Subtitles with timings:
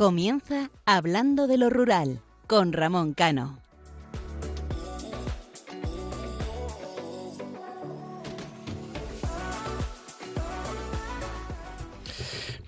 [0.00, 3.58] Comienza Hablando de lo Rural con Ramón Cano.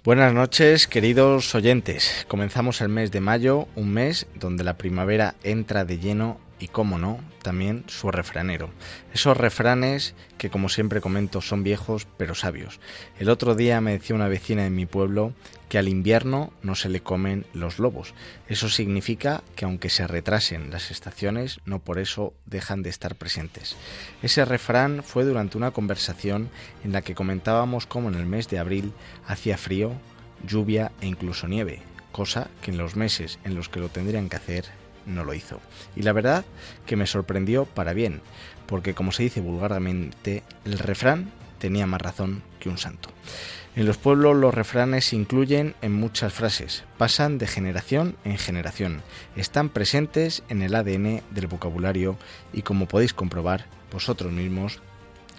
[0.05, 2.27] Buenas noches, queridos oyentes.
[2.29, 6.97] Comenzamos el mes de mayo, un mes donde la primavera entra de lleno y, como
[6.97, 8.71] no, también su refranero.
[9.13, 12.79] Esos refranes que, como siempre comento, son viejos pero sabios.
[13.19, 15.35] El otro día me decía una vecina de mi pueblo
[15.69, 18.15] que al invierno no se le comen los lobos.
[18.47, 23.75] Eso significa que aunque se retrasen las estaciones, no por eso dejan de estar presentes.
[24.23, 26.49] Ese refrán fue durante una conversación
[26.85, 28.93] en la que comentábamos cómo en el mes de abril
[29.27, 29.95] hacía frío,
[30.47, 34.37] lluvia e incluso nieve, cosa que en los meses en los que lo tendrían que
[34.37, 35.61] hacer no lo hizo.
[35.97, 36.45] Y la verdad
[36.87, 38.21] que me sorprendió para bien,
[38.67, 43.11] porque como se dice vulgarmente, el refrán tenía más razón que un santo.
[43.75, 49.01] En los pueblos los refranes se incluyen en muchas frases, pasan de generación en generación,
[49.35, 52.19] están presentes en el ADN del vocabulario
[52.53, 54.83] y como podéis comprobar vosotros mismos,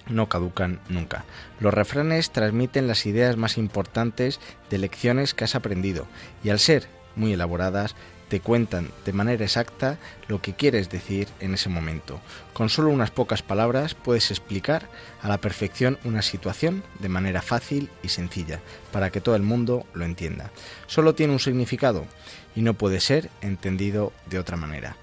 [0.08, 1.26] no caducan nunca.
[1.60, 6.08] Los refranes transmiten las ideas más importantes de lecciones que has aprendido
[6.44, 7.96] y al ser muy elaboradas
[8.34, 12.20] te cuentan de manera exacta lo que quieres decir en ese momento.
[12.54, 14.90] Con solo unas pocas palabras puedes explicar
[15.22, 18.60] a la perfección una situación de manera fácil y sencilla,
[18.92, 20.50] para que todo el mundo lo entienda.
[20.88, 22.08] Solo tiene un significado
[22.56, 24.98] y no puede ser entendido de otra manera.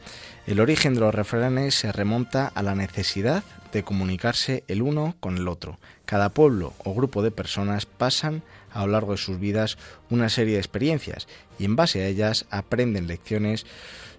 [0.48, 5.36] El origen de los refranes se remonta a la necesidad de comunicarse el uno con
[5.36, 5.78] el otro.
[6.04, 8.42] Cada pueblo o grupo de personas pasan
[8.72, 9.78] a lo largo de sus vidas
[10.10, 13.66] una serie de experiencias y en base a ellas aprenden lecciones,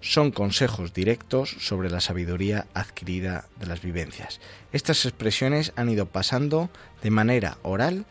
[0.00, 4.40] son consejos directos sobre la sabiduría adquirida de las vivencias.
[4.72, 6.70] Estas expresiones han ido pasando
[7.02, 8.04] de manera oral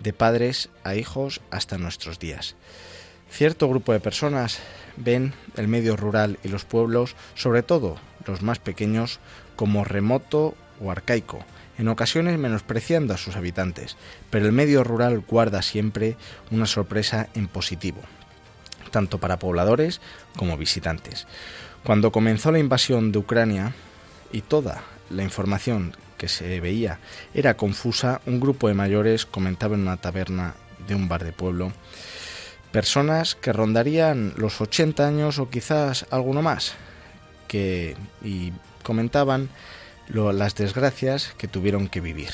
[0.00, 2.56] de padres a hijos hasta nuestros días.
[3.30, 4.58] Cierto grupo de personas
[4.96, 9.18] ven el medio rural y los pueblos, sobre todo los más pequeños,
[9.56, 11.44] como remoto o arcaico,
[11.78, 13.96] en ocasiones menospreciando a sus habitantes,
[14.30, 16.16] pero el medio rural guarda siempre
[16.50, 18.00] una sorpresa en positivo,
[18.90, 20.00] tanto para pobladores
[20.36, 21.26] como visitantes.
[21.82, 23.74] Cuando comenzó la invasión de Ucrania
[24.32, 26.98] y toda la información que se veía
[27.34, 30.54] era confusa, un grupo de mayores comentaba en una taberna
[30.86, 31.72] de un bar de pueblo
[32.74, 36.74] personas que rondarían los 80 años o quizás alguno más,
[37.46, 38.52] que y
[38.82, 39.48] comentaban
[40.08, 42.30] las desgracias que tuvieron que vivir.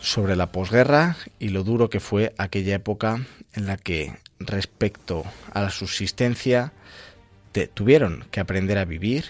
[0.00, 3.20] Sobre la posguerra y lo duro que fue aquella época
[3.54, 6.72] en la que respecto a la subsistencia
[7.74, 9.24] tuvieron que aprender a vivir,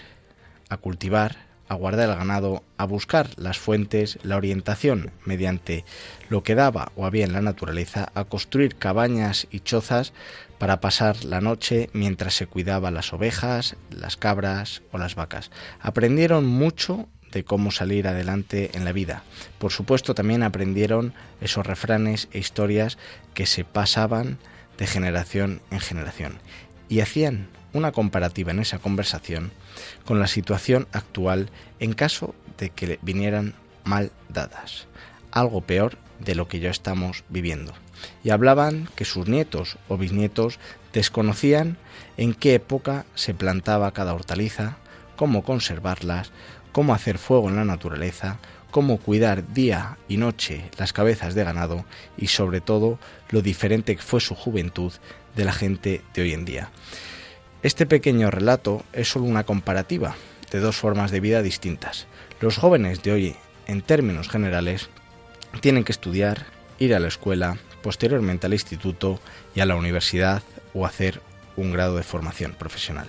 [0.69, 5.85] a cultivar, a guardar el ganado, a buscar las fuentes, la orientación mediante
[6.27, 10.11] lo que daba o había en la naturaleza, a construir cabañas y chozas
[10.57, 15.51] para pasar la noche mientras se cuidaba las ovejas, las cabras o las vacas.
[15.79, 19.23] Aprendieron mucho de cómo salir adelante en la vida.
[19.59, 22.97] Por supuesto también aprendieron esos refranes e historias
[23.33, 24.39] que se pasaban
[24.77, 26.39] de generación en generación
[26.87, 29.51] y hacían una comparativa en esa conversación
[30.05, 34.87] con la situación actual en caso de que vinieran mal dadas.
[35.31, 37.73] Algo peor de lo que ya estamos viviendo.
[38.23, 40.59] Y hablaban que sus nietos o bisnietos
[40.93, 41.77] desconocían
[42.17, 44.77] en qué época se plantaba cada hortaliza,
[45.15, 46.31] cómo conservarlas,
[46.71, 48.39] cómo hacer fuego en la naturaleza,
[48.71, 51.85] cómo cuidar día y noche las cabezas de ganado
[52.17, 54.93] y sobre todo lo diferente que fue su juventud
[55.35, 56.69] de la gente de hoy en día.
[57.61, 60.15] Este pequeño relato es solo una comparativa
[60.49, 62.07] de dos formas de vida distintas.
[62.39, 63.35] Los jóvenes de hoy,
[63.67, 64.89] en términos generales,
[65.59, 66.45] tienen que estudiar,
[66.79, 69.19] ir a la escuela, posteriormente al instituto
[69.55, 70.41] y a la universidad
[70.73, 71.21] o hacer
[71.57, 73.07] un grado de formación profesional.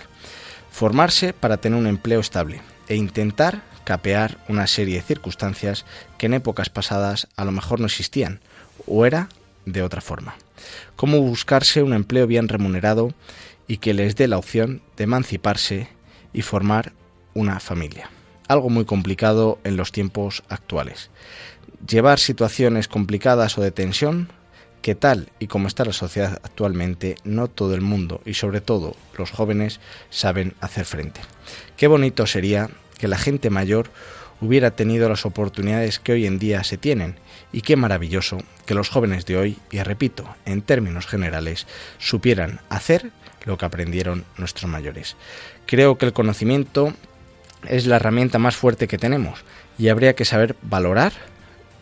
[0.69, 5.85] Formarse para tener un empleo estable e intentar capear una serie de circunstancias
[6.17, 8.41] que en épocas pasadas a lo mejor no existían
[8.85, 9.29] o era
[9.65, 10.35] de otra forma.
[10.97, 13.13] Cómo buscarse un empleo bien remunerado
[13.67, 15.87] y que les dé la opción de emanciparse
[16.33, 16.93] y formar
[17.33, 18.09] una familia.
[18.47, 21.09] Algo muy complicado en los tiempos actuales
[21.87, 24.29] llevar situaciones complicadas o de tensión
[24.81, 28.95] que tal y como está la sociedad actualmente, no todo el mundo y sobre todo
[29.17, 29.79] los jóvenes
[30.09, 31.21] saben hacer frente.
[31.77, 33.89] Qué bonito sería que la gente mayor
[34.41, 37.15] hubiera tenido las oportunidades que hoy en día se tienen
[37.51, 41.67] y qué maravilloso que los jóvenes de hoy, y repito, en términos generales,
[41.97, 43.11] supieran hacer
[43.45, 45.15] lo que aprendieron nuestros mayores.
[45.65, 46.93] Creo que el conocimiento
[47.67, 49.43] es la herramienta más fuerte que tenemos
[49.77, 51.13] y habría que saber valorar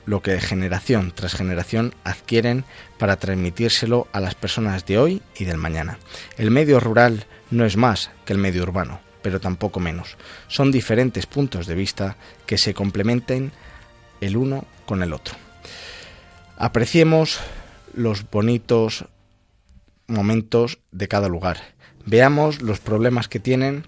[0.05, 2.65] lo que generación tras generación adquieren
[2.97, 5.99] para transmitírselo a las personas de hoy y del mañana.
[6.37, 10.17] El medio rural no es más que el medio urbano, pero tampoco menos.
[10.47, 12.15] Son diferentes puntos de vista
[12.47, 13.51] que se complementen
[14.19, 15.35] el uno con el otro.
[16.61, 17.39] Apreciemos
[17.93, 19.05] los bonitos
[20.07, 21.57] momentos de cada lugar.
[22.05, 23.87] Veamos los problemas que tienen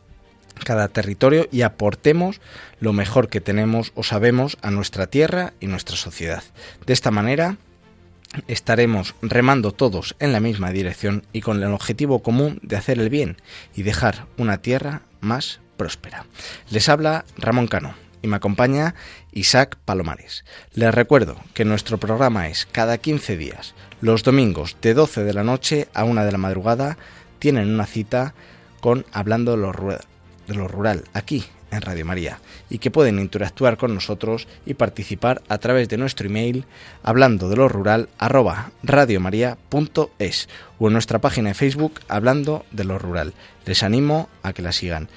[0.63, 2.39] cada territorio y aportemos
[2.79, 6.43] lo mejor que tenemos o sabemos a nuestra tierra y nuestra sociedad.
[6.85, 7.57] De esta manera
[8.47, 13.09] estaremos remando todos en la misma dirección y con el objetivo común de hacer el
[13.09, 13.35] bien
[13.75, 16.25] y dejar una tierra más próspera.
[16.69, 18.95] Les habla Ramón Cano y me acompaña
[19.31, 20.43] Isaac Palomares.
[20.73, 25.43] Les recuerdo que nuestro programa es cada 15 días, los domingos de 12 de la
[25.43, 26.97] noche a 1 de la madrugada,
[27.39, 28.33] tienen una cita
[28.79, 32.39] con Hablando de lo, Rural, aquí en Radio María,
[32.69, 36.65] y que pueden interactuar con nosotros y participar a través de nuestro email
[37.01, 40.49] hablando de lo rural arroba radiomaria.es
[40.79, 43.33] o en nuestra página de Facebook hablando de lo rural.
[43.65, 45.07] Les animo a que la sigan.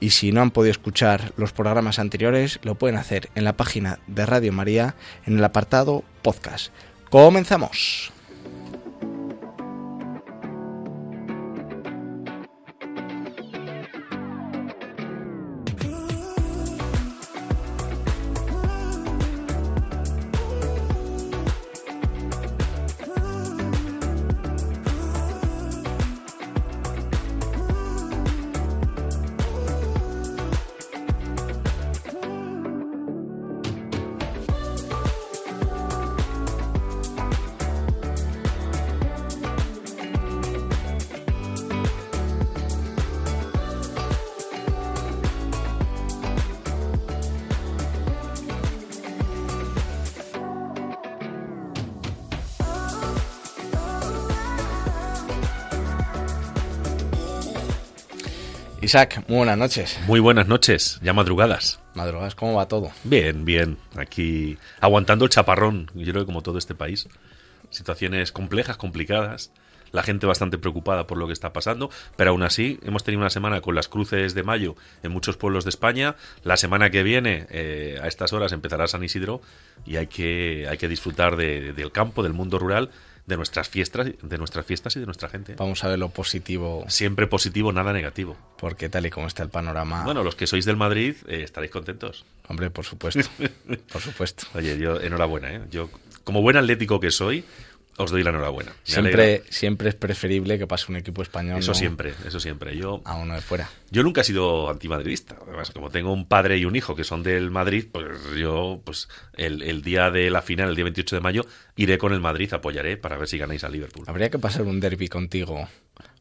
[0.00, 3.98] Y si no han podido escuchar los programas anteriores, lo pueden hacer en la página
[4.06, 4.94] de Radio María
[5.26, 6.72] en el apartado podcast.
[7.10, 8.12] Comenzamos.
[58.88, 60.00] Isaac, muy buenas noches.
[60.06, 61.78] Muy buenas noches, ya madrugadas.
[61.92, 62.90] Madrugadas, ¿cómo va todo?
[63.04, 63.76] Bien, bien.
[63.96, 67.06] Aquí aguantando el chaparrón, yo creo que como todo este país.
[67.68, 69.52] Situaciones complejas, complicadas.
[69.92, 73.28] La gente bastante preocupada por lo que está pasando, pero aún así hemos tenido una
[73.28, 76.16] semana con las cruces de mayo en muchos pueblos de España.
[76.42, 79.42] La semana que viene, eh, a estas horas, empezará San Isidro
[79.84, 82.88] y hay que, hay que disfrutar del campo, del mundo rural
[83.28, 85.54] de nuestras fiestas, de nuestras fiestas y de nuestra gente.
[85.54, 86.86] Vamos a ver lo positivo.
[86.88, 88.38] Siempre positivo, nada negativo.
[88.56, 90.02] Porque tal y como está el panorama.
[90.02, 92.24] Bueno, los que sois del Madrid eh, estaréis contentos.
[92.48, 93.28] Hombre, por supuesto.
[93.92, 94.46] por supuesto.
[94.54, 95.60] Oye, yo enhorabuena, ¿eh?
[95.70, 95.90] Yo,
[96.24, 97.44] como buen atlético que soy,
[97.98, 98.72] os doy la enhorabuena.
[98.84, 101.58] siempre, siempre es preferible que pase un equipo español.
[101.58, 102.76] Eso siempre, eso siempre.
[102.76, 103.68] Yo, a uno de fuera.
[103.90, 105.36] Yo nunca he sido antimadridista.
[105.46, 108.06] Además, como tengo un padre y un hijo que son del Madrid, pues
[108.38, 111.46] yo, pues el, el, día de la final, el día 28 de mayo,
[111.76, 114.04] iré con el Madrid, apoyaré para ver si ganáis a Liverpool.
[114.06, 115.68] Habría que pasar un derby contigo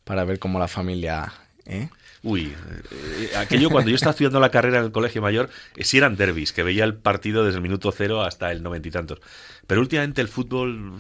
[0.03, 1.31] para ver cómo la familia.
[1.65, 1.89] ¿eh?
[2.27, 2.53] Uy,
[2.91, 6.17] eh, aquello cuando yo estaba estudiando la carrera en el colegio mayor, eh, sí eran
[6.17, 9.19] derbis, que veía el partido desde el minuto cero hasta el noventa y tantos.
[9.65, 10.91] Pero últimamente el fútbol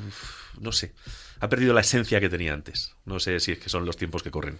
[0.61, 0.93] no sé,
[1.39, 2.95] ha perdido la esencia que tenía antes.
[3.05, 4.57] No sé si es que son los tiempos que corren.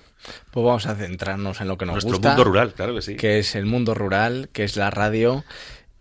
[0.51, 2.30] Pues vamos a centrarnos en lo que nos Nuestro gusta.
[2.30, 3.15] mundo rural, claro que sí.
[3.15, 5.44] Que es el mundo rural, que es la radio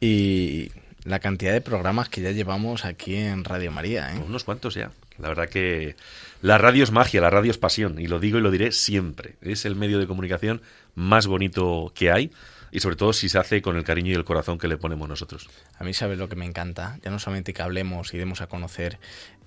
[0.01, 0.71] y
[1.05, 4.13] la cantidad de programas que ya llevamos aquí en Radio María.
[4.15, 4.19] ¿eh?
[4.27, 4.91] Unos cuantos ya.
[5.19, 5.97] La verdad que
[6.43, 9.37] la radio es magia, la radio es pasión, y lo digo y lo diré siempre.
[9.41, 10.63] Es el medio de comunicación
[10.95, 12.31] más bonito que hay
[12.71, 15.09] y sobre todo si se hace con el cariño y el corazón que le ponemos
[15.09, 15.49] nosotros.
[15.79, 18.49] A mí sabes lo que me encanta, ya no solamente que hablemos y demos a
[18.49, 18.99] conocer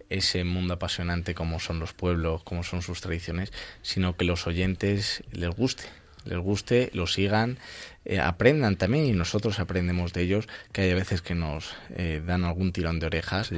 [0.10, 5.24] ese mundo apasionante como son los pueblos, como son sus tradiciones, sino que los oyentes
[5.32, 5.84] les guste,
[6.26, 7.60] les guste, lo sigan,
[8.06, 12.44] eh, aprendan también y nosotros aprendemos de ellos, que hay veces que nos eh, dan
[12.44, 13.52] algún tirón de orejas,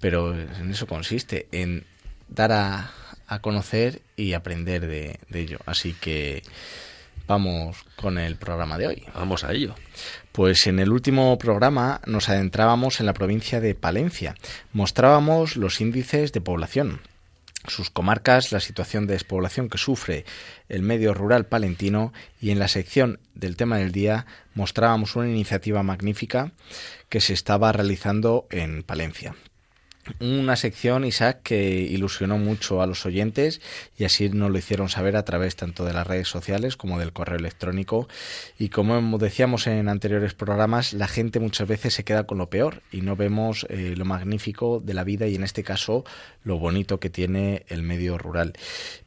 [0.00, 1.84] pero en eso consiste, en
[2.34, 2.90] dar a,
[3.26, 5.58] a conocer y aprender de, de ello.
[5.66, 6.42] Así que
[7.26, 9.04] vamos con el programa de hoy.
[9.14, 9.74] Vamos a ello.
[10.32, 14.34] Pues en el último programa nos adentrábamos en la provincia de Palencia.
[14.72, 17.00] Mostrábamos los índices de población,
[17.66, 20.24] sus comarcas, la situación de despoblación que sufre
[20.68, 25.82] el medio rural palentino y en la sección del tema del día mostrábamos una iniciativa
[25.82, 26.52] magnífica
[27.08, 29.34] que se estaba realizando en Palencia.
[30.20, 33.60] Una sección, Isaac, que ilusionó mucho a los oyentes
[33.96, 37.12] y así nos lo hicieron saber a través tanto de las redes sociales como del
[37.12, 38.08] correo electrónico.
[38.58, 42.82] Y como decíamos en anteriores programas, la gente muchas veces se queda con lo peor
[42.90, 46.04] y no vemos eh, lo magnífico de la vida y en este caso
[46.42, 48.52] lo bonito que tiene el medio rural.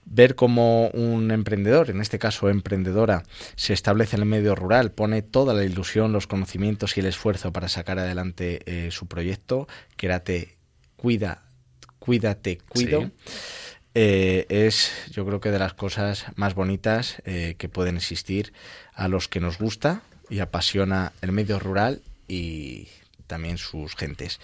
[0.05, 3.23] Ver cómo un emprendedor, en este caso emprendedora,
[3.55, 7.51] se establece en el medio rural, pone toda la ilusión, los conocimientos y el esfuerzo
[7.51, 10.56] para sacar adelante eh, su proyecto, Quédate
[10.97, 11.43] cuida,
[11.99, 13.11] cuídate, cuido.
[13.99, 18.53] Eh, es yo creo que de las cosas más bonitas eh, que pueden existir
[18.93, 22.89] a los que nos gusta y apasiona el medio rural y
[23.27, 24.39] también sus gentes.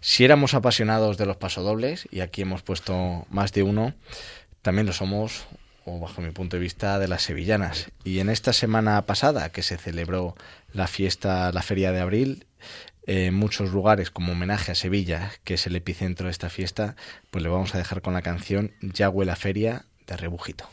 [0.00, 3.94] Si éramos apasionados de los pasodobles, y aquí hemos puesto más de uno,
[4.62, 5.44] también lo somos,
[5.84, 7.90] o bajo mi punto de vista, de las sevillanas.
[8.02, 10.34] Y en esta semana pasada que se celebró
[10.72, 12.46] la fiesta, la feria de abril,
[13.06, 16.96] en muchos lugares como homenaje a Sevilla, que es el epicentro de esta fiesta,
[17.30, 20.68] pues le vamos a dejar con la canción Ya huele feria de Rebujito.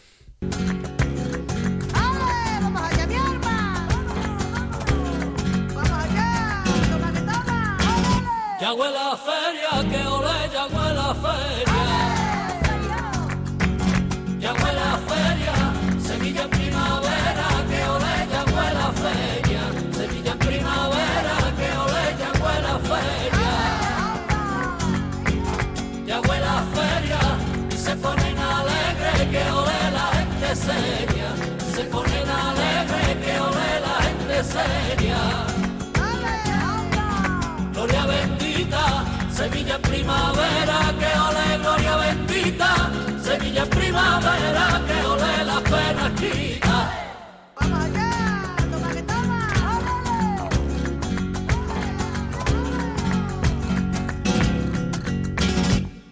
[39.42, 42.92] Sevilla primavera, que ole gloria bendita.
[43.24, 46.78] Sevilla primavera, que ole las penas quita.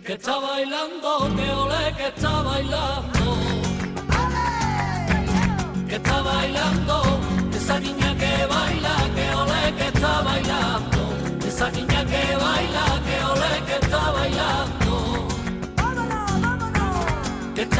[0.04, 3.38] que está bailando, que ole que está bailando.
[5.88, 6.96] Que está bailando,
[7.54, 11.00] esa niña que baila, que ole que está bailando.
[11.48, 11.99] Esa niña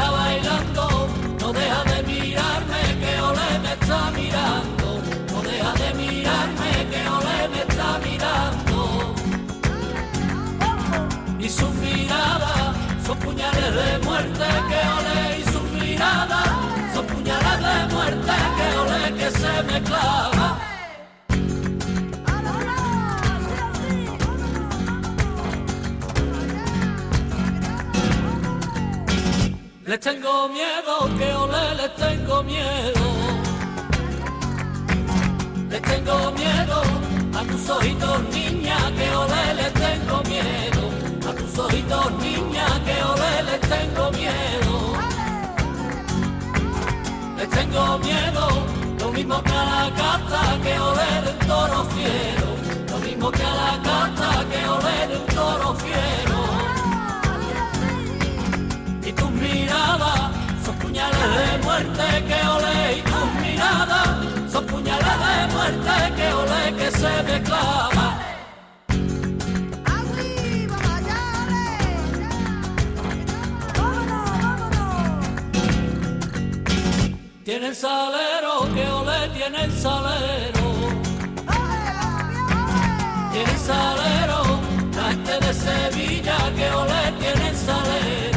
[0.00, 1.08] está bailando,
[1.40, 5.02] no deja de mirarme, que ole me está mirando.
[5.32, 9.14] No deja de mirarme, que ole me está mirando
[11.38, 12.76] y sus miradas
[13.06, 16.48] son puñales de muerte que ole y sus miradas
[16.94, 20.69] son puñales de muerte que ole que se me clava.
[29.90, 33.06] Les tengo miedo, que ole, les tengo miedo.
[35.68, 36.82] Les tengo miedo
[37.36, 40.82] a tus ojitos, niña, que ole, les tengo miedo
[41.28, 44.74] a tus ojitos, niña, que ole les tengo miedo.
[47.36, 48.48] Les tengo miedo,
[49.00, 52.48] lo mismo que a la cata, que ole un toro fiero.
[52.90, 56.39] Lo mismo que a la que ole un toro fiero.
[59.70, 60.30] Tus miradas
[60.64, 66.76] son puñales de muerte, que ole, y tus miradas son puñales de muerte, que ole,
[66.76, 68.18] que se me clava.
[77.44, 80.70] Tiene salero, que ole tiene el salero.
[83.32, 84.60] Tiene salero,
[84.94, 88.29] la gente de Sevilla, que ole tiene el salero.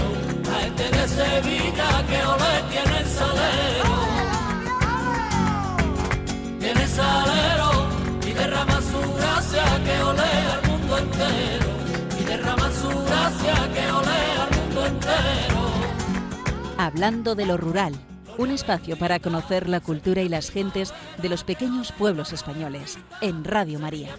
[16.77, 17.93] Hablando de lo rural
[18.37, 23.43] un espacio para conocer la cultura y las gentes de los pequeños pueblos españoles, en
[23.43, 24.09] Radio María.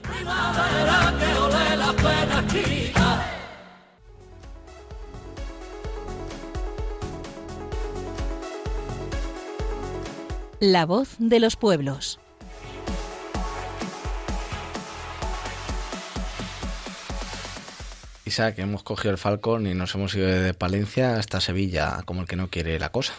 [10.61, 12.21] La voz de los pueblos.
[18.25, 22.27] Isaac, hemos cogido el Falcón y nos hemos ido de Palencia hasta Sevilla, como el
[22.27, 23.13] que no quiere la cosa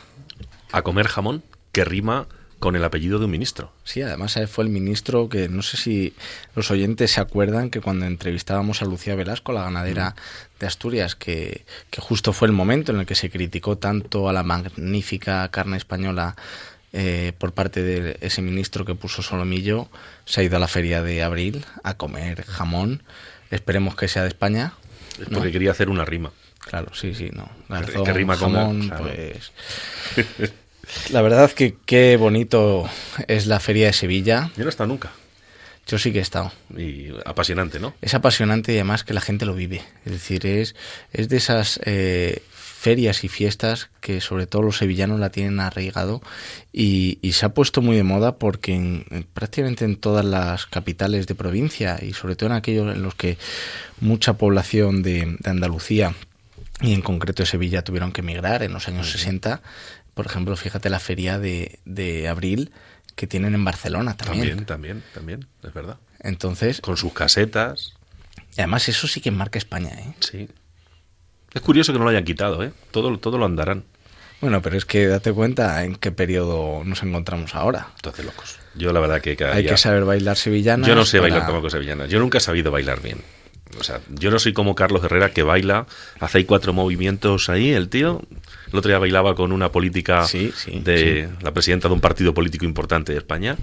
[0.72, 2.28] a comer jamón que rima
[2.60, 3.72] con el apellido de un ministro.
[3.84, 6.16] Sí, además fue el ministro que no sé si
[6.56, 10.60] los oyentes se acuerdan que cuando entrevistábamos a Lucía Velasco, la ganadera mm.
[10.60, 11.66] de Asturias, que,
[11.98, 16.36] justo fue el momento en el que se criticó tanto a la magnífica carne española
[16.96, 19.90] eh, por parte de ese ministro que puso Solomillo,
[20.26, 23.04] se ha ido a la feria de abril a comer jamón.
[23.52, 24.74] Esperemos que sea de España,
[25.22, 25.38] Es ¿no?
[25.38, 26.32] porque quería hacer una rima.
[26.60, 27.46] Claro, sí, sí, no.
[27.68, 29.52] Que- Garzón, que rima jamón, pues...
[31.10, 32.88] La verdad que qué bonito
[33.28, 34.52] es la feria de Sevilla.
[34.56, 35.12] Yo no he estado nunca.
[35.88, 36.52] Yo sí que he estado.
[36.78, 37.94] Y apasionante, ¿no?
[38.02, 39.82] Es apasionante y además que la gente lo vive.
[40.06, 40.76] Es decir, es,
[41.12, 42.44] es de esas eh,
[42.86, 46.22] ferias y fiestas que sobre todo los sevillanos la tienen arraigado
[46.72, 50.66] y, y se ha puesto muy de moda porque en- en prácticamente en todas las
[50.68, 53.38] capitales de provincia y sobre todo en aquellos en los que
[54.02, 56.14] mucha población de, de Andalucía
[56.82, 59.62] y en concreto de Sevilla tuvieron que emigrar en los años 60.
[60.14, 62.72] Por ejemplo, fíjate la feria de, de abril
[63.16, 64.66] que tienen en Barcelona también.
[64.66, 65.98] También, también, también, es verdad.
[66.20, 67.94] Entonces, Con sus casetas,
[68.58, 70.14] y además eso sí que marca España, ¿eh?
[70.20, 70.48] sí.
[71.56, 72.72] Es curioso que no lo hayan quitado, ¿eh?
[72.92, 73.84] Todo, todo lo andarán.
[74.42, 77.88] Bueno, pero es que date cuenta en qué periodo nos encontramos ahora.
[77.96, 78.58] Entonces, locos.
[78.76, 80.86] Yo la verdad que cada Hay día- que saber bailar sevillana.
[80.86, 82.06] Yo no sé bailar tampoco sevillana.
[82.06, 83.20] Yo nunca he sabido bailar bien.
[83.80, 85.86] O sea, yo no soy como Carlos Herrera que baila,
[86.20, 88.22] hace ahí cuatro movimientos ahí, el tío.
[88.72, 92.34] El otro día bailaba con una política Sí, sí, de la presidenta de un partido
[92.34, 93.58] político importante de España.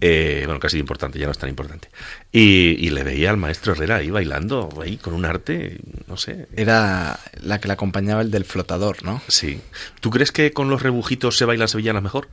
[0.00, 1.88] Eh, bueno, casi importante, ya no es tan importante.
[2.32, 6.46] Y, y le veía al maestro Herrera ahí bailando, ahí con un arte, no sé.
[6.56, 9.20] Era la que le acompañaba el del flotador, ¿no?
[9.28, 9.60] Sí.
[10.00, 12.28] ¿Tú crees que con los rebujitos se bailan sevillanas mejor?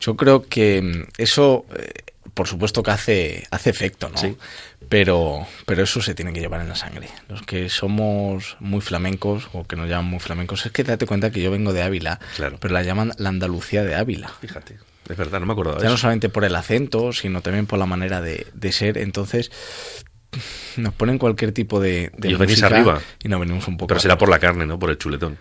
[0.00, 1.92] Yo creo que mm, eso, eh,
[2.32, 4.16] por supuesto que hace, hace efecto, ¿no?
[4.16, 4.36] Sí.
[4.88, 7.08] Pero, pero eso se tiene que llevar en la sangre.
[7.28, 11.30] Los que somos muy flamencos, o que nos llaman muy flamencos, es que date cuenta
[11.30, 12.56] que yo vengo de Ávila, Claro.
[12.60, 14.30] pero la llaman la Andalucía de Ávila.
[14.40, 14.78] Fíjate,
[15.08, 17.86] es verdad, no me de Ya no solamente por el acento, sino también por la
[17.86, 18.98] manera de, de ser.
[18.98, 19.50] Entonces,
[20.76, 23.00] nos ponen cualquier tipo de, de Y música arriba.
[23.22, 23.88] Y nos venimos un poco.
[23.88, 24.18] Pero será arriba.
[24.20, 24.78] por la carne, ¿no?
[24.78, 25.38] Por el chuletón.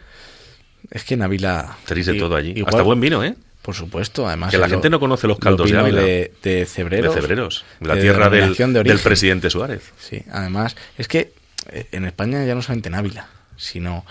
[0.89, 1.77] Es que en Ávila.
[1.85, 2.51] Tenéis de todo allí.
[2.51, 3.35] igual- Hasta buen vino, ¿eh?
[3.61, 4.51] Por supuesto, además.
[4.51, 6.01] Que la gente no conoce los caldos de Ávila.
[6.01, 7.13] de, de cebreros.
[7.13, 9.91] de Cebreros, la de tierra del, de del presidente Suárez.
[9.99, 11.33] Sí, además, es que
[11.71, 14.05] eh, en España ya no solamente en Ávila, sino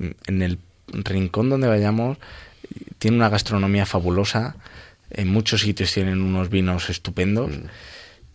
[0.00, 0.58] en el
[0.88, 2.18] rincón donde vayamos,
[2.98, 4.56] tiene una gastronomía fabulosa.
[5.10, 7.64] En muchos sitios tienen unos vinos estupendos Mm.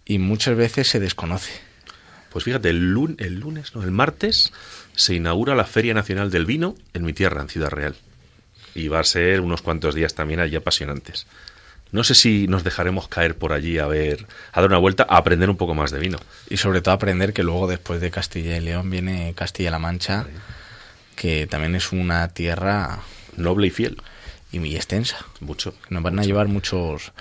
[0.05, 1.51] y muchas veces se desconoce.
[2.31, 4.53] Pues fíjate, el, lun- el lunes, no, el martes
[4.95, 7.95] se inaugura la Feria Nacional del Vino en mi tierra, en Ciudad Real.
[8.73, 11.27] Y va a ser unos cuantos días también allí apasionantes.
[11.91, 15.17] No sé si nos dejaremos caer por allí a ver, a dar una vuelta, a
[15.17, 16.17] aprender un poco más de vino.
[16.49, 20.25] Y sobre todo aprender que luego después de Castilla y León viene Castilla-La Mancha,
[21.17, 22.99] que también es una tierra
[23.35, 23.97] Noble y fiel.
[24.51, 25.17] Y muy extensa.
[25.39, 25.73] Mucho.
[25.89, 27.11] Nos van a llevar muchos,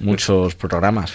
[0.00, 1.12] muchos programas.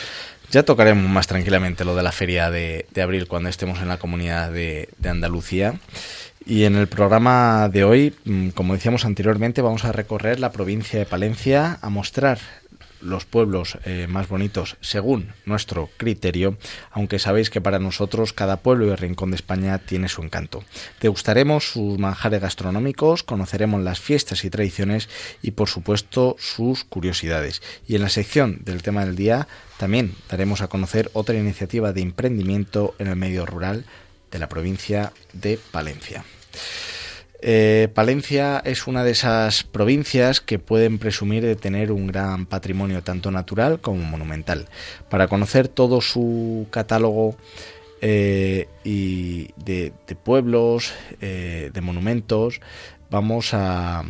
[0.49, 3.97] Ya tocaremos más tranquilamente lo de la feria de, de abril cuando estemos en la
[3.97, 5.75] comunidad de, de Andalucía.
[6.45, 10.97] Y en el programa de hoy, mm, como decíamos anteriormente, vamos a recorrer la provincia
[10.97, 12.39] de Palencia a mostrar
[13.01, 16.57] los pueblos eh, más bonitos según nuestro criterio,
[16.91, 20.63] aunque sabéis que para nosotros cada pueblo y rincón de España tiene su encanto.
[21.01, 25.09] Degustaremos sus manjares gastronómicos, conoceremos las fiestas y tradiciones
[25.41, 27.61] y por supuesto sus curiosidades.
[27.87, 32.01] Y en la sección del tema del día también daremos a conocer otra iniciativa de
[32.01, 33.85] emprendimiento en el medio rural
[34.31, 36.23] de la provincia de Palencia.
[37.39, 43.03] Eh, Palencia es una de esas provincias que pueden presumir de tener un gran patrimonio
[43.03, 44.67] tanto natural como monumental.
[45.09, 47.35] Para conocer todo su catálogo
[48.01, 52.59] eh, y de, de pueblos, eh, de monumentos,
[53.09, 54.03] vamos a,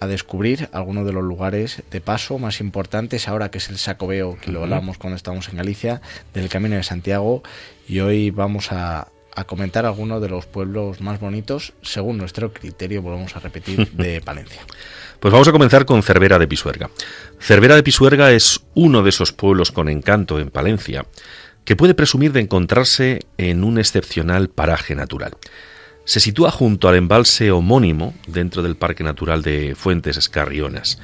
[0.00, 4.38] a descubrir algunos de los lugares de paso más importantes ahora que es el Sacobeo,
[4.40, 6.00] que lo hablamos cuando estamos en Galicia,
[6.32, 7.42] del Camino de Santiago
[7.88, 9.08] y hoy vamos a,
[9.38, 14.20] a comentar algunos de los pueblos más bonitos según nuestro criterio, volvemos a repetir, de
[14.20, 14.62] Palencia.
[15.20, 16.90] Pues vamos a comenzar con Cervera de Pisuerga.
[17.38, 21.06] Cervera de Pisuerga es uno de esos pueblos con encanto en Palencia
[21.64, 25.36] que puede presumir de encontrarse en un excepcional paraje natural.
[26.04, 30.98] Se sitúa junto al embalse homónimo dentro del Parque Natural de Fuentes Escarrionas.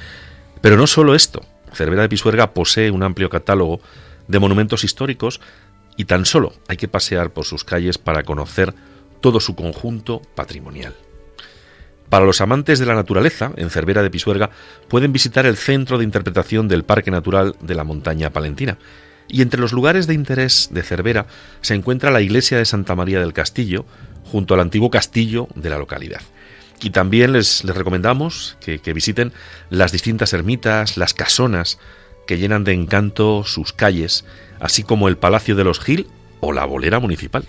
[0.59, 3.79] Pero no solo esto, Cervera de Pisuerga posee un amplio catálogo
[4.27, 5.39] de monumentos históricos
[5.97, 8.73] y tan solo hay que pasear por sus calles para conocer
[9.21, 10.93] todo su conjunto patrimonial.
[12.09, 14.51] Para los amantes de la naturaleza, en Cervera de Pisuerga
[14.87, 18.77] pueden visitar el centro de interpretación del Parque Natural de la Montaña Palentina.
[19.27, 21.25] Y entre los lugares de interés de Cervera
[21.61, 23.85] se encuentra la iglesia de Santa María del Castillo,
[24.25, 26.21] junto al antiguo castillo de la localidad.
[26.81, 29.33] Y también les, recomendamos que, que visiten
[29.71, 31.79] las distintas ermitas, las casonas,
[32.27, 34.25] que llenan de encanto sus calles,
[34.65, 36.07] así como el Palacio de los Gil
[36.39, 37.45] o la Bolera Municipal.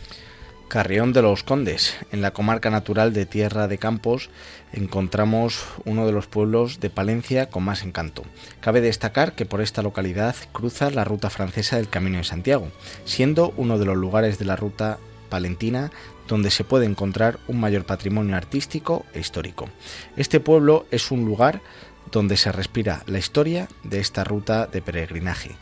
[0.68, 1.96] Carrión de los Condes.
[2.12, 4.29] En la comarca natural de Tierra de Campos
[4.74, 8.22] encontramos uno de los pueblos de Palencia con más encanto.
[8.61, 12.68] Cabe destacar que por esta localidad cruza la ruta francesa del Camino de Santiago,
[13.07, 14.98] siendo uno de los lugares de la ruta
[15.31, 15.92] palentina
[16.29, 19.70] donde se puede encontrar un mayor patrimonio artístico e histórico.
[20.18, 21.62] Este pueblo es un lugar
[22.11, 25.57] donde se respira la historia de esta ruta de peregrinaje,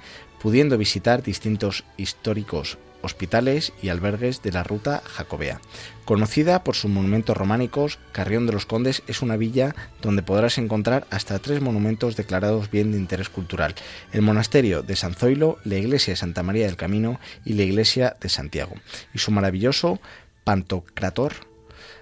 [0.45, 5.59] pudiendo visitar distintos históricos hospitales y albergues de la ruta jacobea.
[6.05, 11.07] Conocida por sus monumentos románicos, Carrión de los Condes es una villa donde podrás encontrar
[11.09, 13.75] hasta tres monumentos declarados bien de interés cultural,
[14.13, 18.19] el monasterio de San Zoilo, la iglesia de Santa María del Camino y la iglesia
[18.21, 18.75] de Santiago,
[19.15, 19.99] y su maravilloso
[20.45, 21.33] Pantocrator.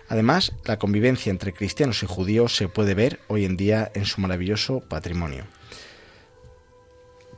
[0.09, 4.21] Además, la convivencia entre cristianos y judíos se puede ver hoy en día en su
[4.21, 5.45] maravilloso patrimonio.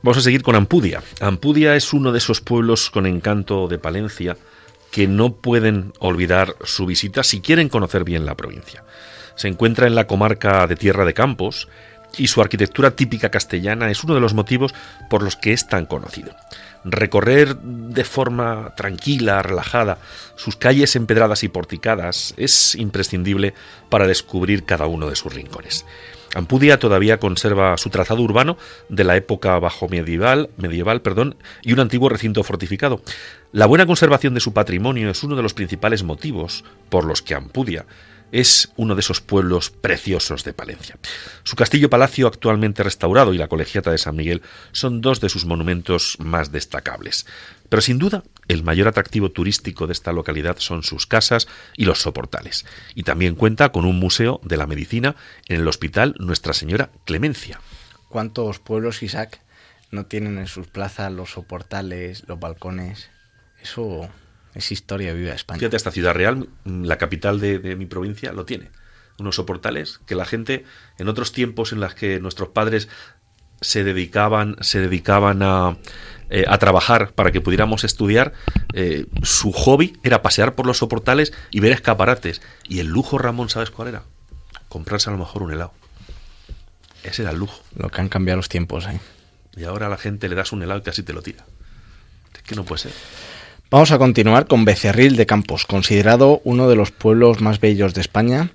[0.05, 1.01] Vamos a seguir con Ampudia.
[1.19, 4.37] Ampudia es uno de esos pueblos con encanto de Palencia
[4.91, 8.83] que no pueden olvidar su visita si quieren conocer bien la provincia.
[9.35, 11.69] Se encuentra en la comarca de Tierra de Campos
[12.19, 14.75] y su arquitectura típica castellana es uno de los motivos
[15.09, 16.35] por los que es tan conocido.
[16.83, 19.97] Recorrer de forma tranquila, relajada,
[20.35, 23.55] sus calles empedradas y porticadas es imprescindible
[23.89, 25.83] para descubrir cada uno de sus rincones.
[26.35, 28.57] Ampudia todavía conserva su trazado urbano
[28.89, 33.01] de la época bajo medieval, medieval perdón, y un antiguo recinto fortificado.
[33.53, 37.35] La buena conservación de su patrimonio es uno de los principales motivos por los que
[37.35, 37.85] Ampudia
[38.35, 40.97] es uno de esos pueblos preciosos de Palencia.
[41.43, 44.41] Su castillo-palacio actualmente restaurado y la colegiata de San Miguel
[44.73, 47.25] son dos de sus monumentos más destacables.
[47.69, 52.01] Pero sin duda, el mayor atractivo turístico de esta localidad son sus casas y los
[52.01, 52.65] soportales.
[52.93, 55.15] Y también cuenta con un museo de la medicina
[55.47, 57.61] en el Hospital Nuestra Señora Clemencia.
[58.09, 59.39] ¿Cuántos pueblos, Isaac,
[59.91, 63.09] no tienen en sus plazas los soportales, los balcones?
[63.61, 64.09] Eso
[64.55, 65.59] es historia viva de España.
[65.59, 68.71] Fíjate, esta ciudad real, la capital de, de mi provincia, lo tiene.
[69.19, 70.65] Unos soportales que la gente,
[70.97, 72.89] en otros tiempos en los que nuestros padres
[73.61, 75.77] se dedicaban, se dedicaban a,
[76.29, 78.33] eh, a trabajar para que pudiéramos estudiar,
[78.73, 82.41] eh, su hobby era pasear por los soportales y ver escaparates.
[82.67, 84.03] Y el lujo, Ramón, ¿sabes cuál era?
[84.69, 85.73] Comprarse a lo mejor un helado.
[87.03, 87.61] Ese era el lujo.
[87.75, 88.99] Lo que han cambiado los tiempos, ¿eh?
[89.55, 91.45] Y ahora a la gente le das un helado y casi te lo tira.
[92.33, 92.91] Es que no puede ser.
[93.71, 98.01] Vamos a continuar con Becerril de Campos, considerado uno de los pueblos más bellos de
[98.01, 98.51] España.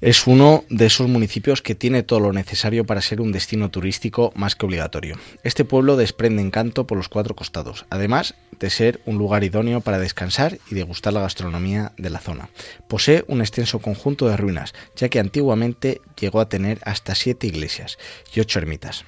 [0.00, 4.32] Es uno de esos municipios que tiene todo lo necesario para ser un destino turístico
[4.34, 5.18] más que obligatorio.
[5.44, 10.00] Este pueblo desprende encanto por los cuatro costados, además de ser un lugar idóneo para
[10.00, 12.50] descansar y degustar la gastronomía de la zona.
[12.88, 17.98] Posee un extenso conjunto de ruinas, ya que antiguamente llegó a tener hasta siete iglesias
[18.34, 19.04] y ocho ermitas.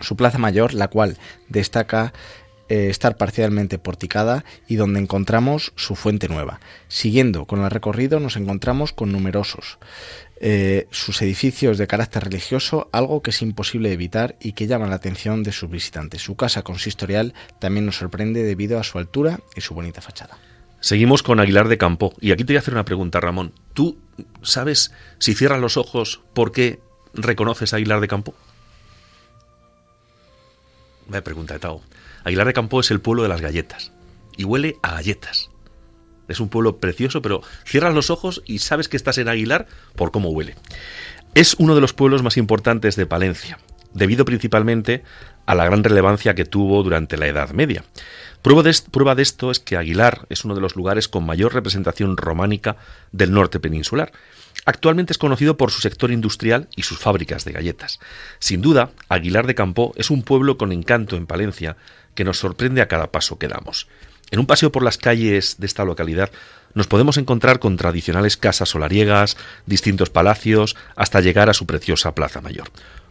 [0.00, 2.12] Su plaza mayor, la cual destaca
[2.68, 6.60] eh, estar parcialmente porticada y donde encontramos su fuente nueva.
[6.88, 9.78] Siguiendo con el recorrido nos encontramos con numerosos
[10.44, 14.96] eh, sus edificios de carácter religioso, algo que es imposible evitar y que llama la
[14.96, 16.22] atención de sus visitantes.
[16.22, 20.36] Su casa consistorial también nos sorprende debido a su altura y su bonita fachada.
[20.80, 22.12] Seguimos con Aguilar de Campo.
[22.20, 23.52] Y aquí te voy a hacer una pregunta, Ramón.
[23.72, 23.98] ¿Tú
[24.42, 26.80] sabes, si cierras los ojos, por qué
[27.14, 28.34] reconoces a Aguilar de Campo?
[31.08, 31.82] Me pregunta Tao.
[32.24, 33.92] Aguilar de Campo es el pueblo de las galletas
[34.36, 35.50] y huele a galletas.
[36.28, 40.12] Es un pueblo precioso, pero cierras los ojos y sabes que estás en Aguilar por
[40.12, 40.56] cómo huele.
[41.34, 43.58] Es uno de los pueblos más importantes de Palencia,
[43.92, 45.02] debido principalmente
[45.46, 47.84] a la gran relevancia que tuvo durante la Edad Media.
[48.42, 51.54] Prueba de, prueba de, esto es que Aguilar es uno de los lugares con mayor
[51.54, 52.76] representación románica
[53.12, 54.12] del norte peninsular.
[54.64, 57.98] Actualmente es conocido por su sector industrial y sus fábricas de galletas.
[58.38, 61.76] Sin duda, Aguilar de Campo es un pueblo con encanto en Palencia,
[62.14, 63.88] que nos sorprende a cada paso que damos.
[64.30, 66.30] En un paseo por las calles de esta localidad
[66.74, 72.40] nos podemos encontrar con tradicionales casas solariegas, distintos palacios, hasta llegar a su preciosa Plaza
[72.40, 72.68] Mayor.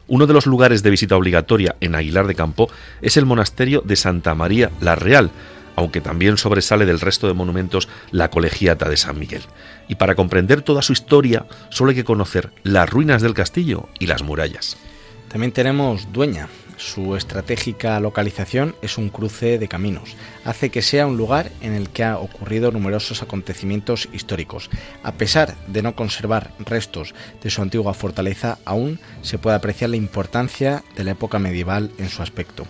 [0.08, 2.70] Uno de los lugares de visita obligatoria en Aguilar de Campo
[3.02, 5.32] es el monasterio de Santa María la Real,
[5.76, 9.44] aunque también sobresale del resto de monumentos la colegiata de San Miguel.
[9.88, 14.08] Y para comprender toda su historia solo hay que conocer las ruinas del castillo y
[14.08, 14.76] las murallas.
[15.30, 16.50] También tenemos Dueña,
[16.82, 20.16] su estratégica localización es un cruce de caminos.
[20.44, 24.70] Hace que sea un lugar en el que ha ocurrido numerosos acontecimientos históricos.
[25.04, 29.98] A pesar de no conservar restos de su antigua fortaleza, aún se puede apreciar la
[29.98, 32.66] importancia de la época medieval en su aspecto.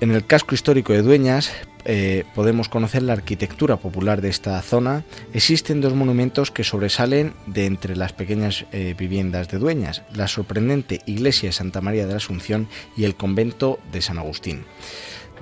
[0.00, 1.52] En el casco histórico de Dueñas
[1.84, 7.66] eh, podemos conocer la arquitectura popular de esta zona, existen dos monumentos que sobresalen de
[7.66, 12.18] entre las pequeñas eh, viviendas de dueñas, la sorprendente iglesia de Santa María de la
[12.18, 14.64] Asunción y el convento de San Agustín.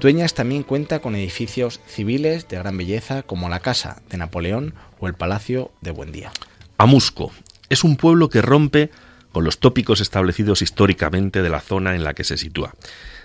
[0.00, 5.06] Dueñas también cuenta con edificios civiles de gran belleza como la Casa de Napoleón o
[5.06, 6.32] el Palacio de Buendía.
[6.78, 7.30] Amusco
[7.68, 8.90] es un pueblo que rompe
[9.30, 12.74] con los tópicos establecidos históricamente de la zona en la que se sitúa.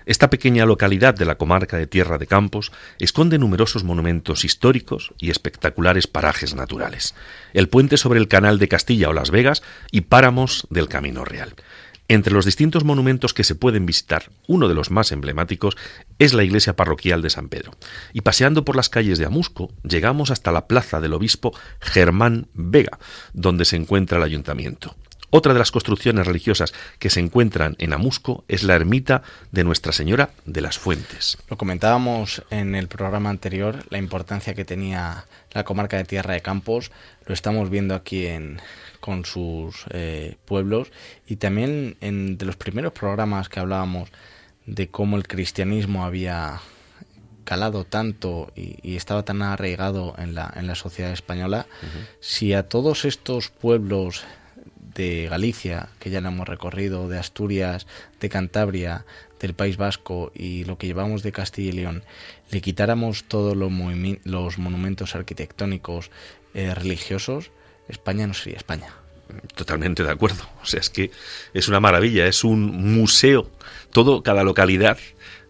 [0.08, 5.32] Esta pequeña localidad de la comarca de Tierra de Campos esconde numerosos monumentos históricos y
[5.32, 7.14] espectaculares parajes naturales.
[7.54, 11.54] El puente sobre el canal de Castilla o Las Vegas y páramos del Camino Real.
[12.08, 15.76] Entre los distintos monumentos que se pueden visitar, uno de los más emblemáticos
[16.20, 17.74] es la iglesia parroquial de San Pedro.
[18.14, 22.98] Y paseando por las calles de Amusco, llegamos hasta la plaza del obispo Germán Vega,
[23.34, 24.96] donde se encuentra el ayuntamiento.
[25.30, 29.92] Otra de las construcciones religiosas que se encuentran en Amusco es la ermita de Nuestra
[29.92, 31.38] Señora de las Fuentes.
[31.50, 36.42] Lo comentábamos en el programa anterior, la importancia que tenía la comarca de Tierra de
[36.42, 36.92] Campos,
[37.26, 38.62] lo estamos viendo aquí en,
[39.02, 40.94] con sus eh, pueblos
[41.28, 44.10] y también en de los primeros programas que hablábamos
[44.66, 46.62] de cómo el cristianismo había
[47.44, 51.68] calado tanto y, estaba tan arraigado en la, en la sociedad española,
[52.20, 54.26] si a todos estos pueblos
[54.98, 57.86] de Galicia, que ya no hemos recorrido, de Asturias,
[58.20, 59.06] de Cantabria,
[59.40, 62.04] del País Vasco y lo que llevamos de Castilla y León,
[62.50, 66.10] le quitáramos todos los, monumentos arquitectónicos
[66.56, 67.52] eh, religiosos,
[67.88, 68.92] España no sería España.
[69.56, 70.50] Totalmente de acuerdo.
[70.64, 71.12] O sea, es que
[71.54, 73.52] es una maravilla, es un museo.
[73.92, 74.98] Todo, cada localidad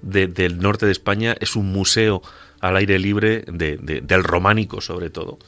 [0.02, 2.22] del norte de España es un museo
[2.60, 5.40] al aire libre del románico, sobre todo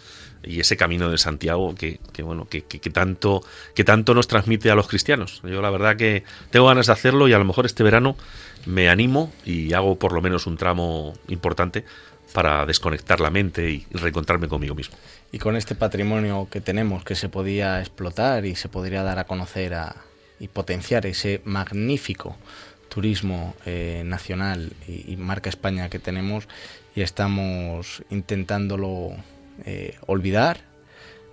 [0.44, 3.44] y ese camino de Santiago que, bueno que, tanto
[3.76, 5.42] que tanto nos transmite a los cristianos.
[5.44, 8.16] Yo la verdad que tengo ganas de hacerlo y a lo mejor este verano
[8.66, 11.86] me animo y hago por lo menos un tramo importante
[12.34, 14.96] para desconectar la mente y reencontrarme conmigo mismo.
[15.32, 19.26] Y con este patrimonio que tenemos que se podía explotar y se podría dar a
[19.26, 19.76] conocer
[20.40, 22.38] y potenciar ese magnífico
[22.88, 26.48] turismo eh, nacional y marca España que tenemos
[26.96, 29.16] y estamos intentándolo
[29.66, 30.62] eh, olvidar,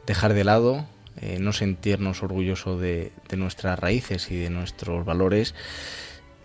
[0.06, 0.86] dejar de lado,
[1.20, 5.54] eh, no sentirnos orgullosos de, nuestras raíces y de nuestros valores,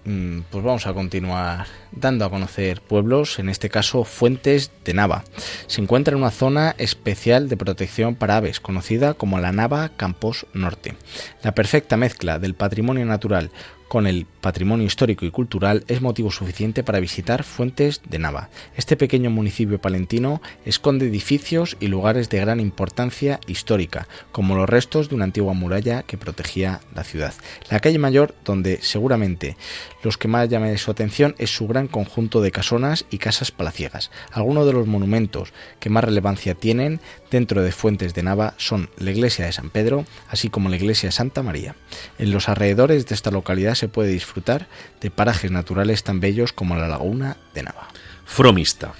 [0.05, 5.23] mm, pues vamos a continuar dando a conocer pueblos, en este caso Fuentes de Nava.
[5.67, 10.45] Se encuentra en una zona especial de protección para aves, conocida como la Nava Campos
[10.53, 10.95] Norte.
[11.43, 13.51] La perfecta mezcla del patrimonio natural
[13.91, 18.49] con el patrimonio histórico y cultural es motivo suficiente para visitar Fuentes de Nava.
[18.77, 25.09] Este pequeño municipio palentino esconde edificios y lugares de gran importancia histórica, como los restos
[25.09, 27.33] de una antigua muralla que protegía la ciudad.
[27.69, 29.57] La calle mayor, donde seguramente
[30.03, 34.09] los que más llaman su atención es su gran conjunto de casonas y casas palaciegas.
[34.31, 35.51] Algunos de los monumentos
[35.81, 37.01] que más relevancia tienen
[37.31, 41.07] dentro de Fuentes de Nava son la iglesia de San Pedro, así como la iglesia
[41.07, 41.75] de Santa María.
[42.19, 44.67] En los alrededores de esta localidad se puede disfrutar
[44.99, 47.87] de parajes naturales tan bellos como la laguna de Nava.
[48.25, 48.93] Fromista.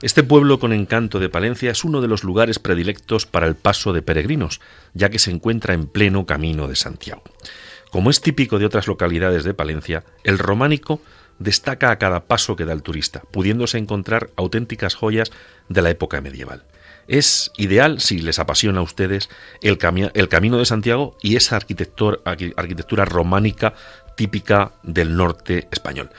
[0.00, 3.92] Este pueblo con encanto de Palencia es uno de los lugares predilectos para el paso
[3.92, 4.60] de peregrinos,
[4.94, 7.22] ya que se encuentra en pleno camino de Santiago.
[7.90, 11.00] Como es típico de otras localidades de Palencia, el románico
[11.38, 15.30] destaca a cada paso que da el turista, pudiéndose encontrar auténticas joyas
[15.68, 16.64] de la época medieval.
[17.08, 19.28] Es ideal, si les apasiona a ustedes,
[19.62, 23.74] el, camino de Santiago y esa arquitectura románica
[24.14, 26.10] típica del norte español.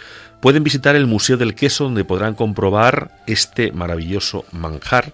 [0.42, 5.12] Pueden visitar el Museo del Queso donde podrán comprobar este maravilloso manjar.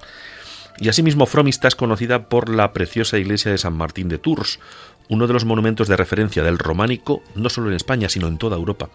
[0.77, 4.59] Y asimismo Fromista es conocida por la preciosa iglesia de San Martín de Tours,
[5.09, 8.55] uno de los monumentos de referencia del románico no solo en España, sino en toda
[8.55, 8.89] Europa.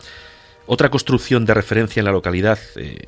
[0.66, 3.06] Otra construcción de referencia en la localidad, eh,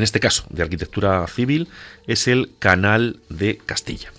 [0.00, 1.68] en este caso de arquitectura civil,
[2.06, 4.10] es el Canal de Castilla.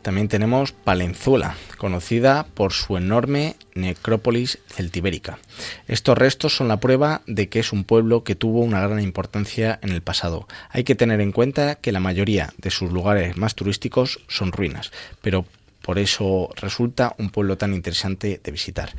[0.00, 5.40] También tenemos Palenzuela, conocida por su enorme necrópolis celtibérica.
[5.88, 9.78] Estos restos son la prueba de que es un pueblo que tuvo una gran importancia
[9.82, 10.48] en el pasado.
[10.70, 14.90] Hay que tener en cuenta que la mayoría de sus lugares más turísticos son ruinas,
[15.20, 15.44] pero
[15.82, 18.94] por eso resulta un pueblo tan interesante de visitar.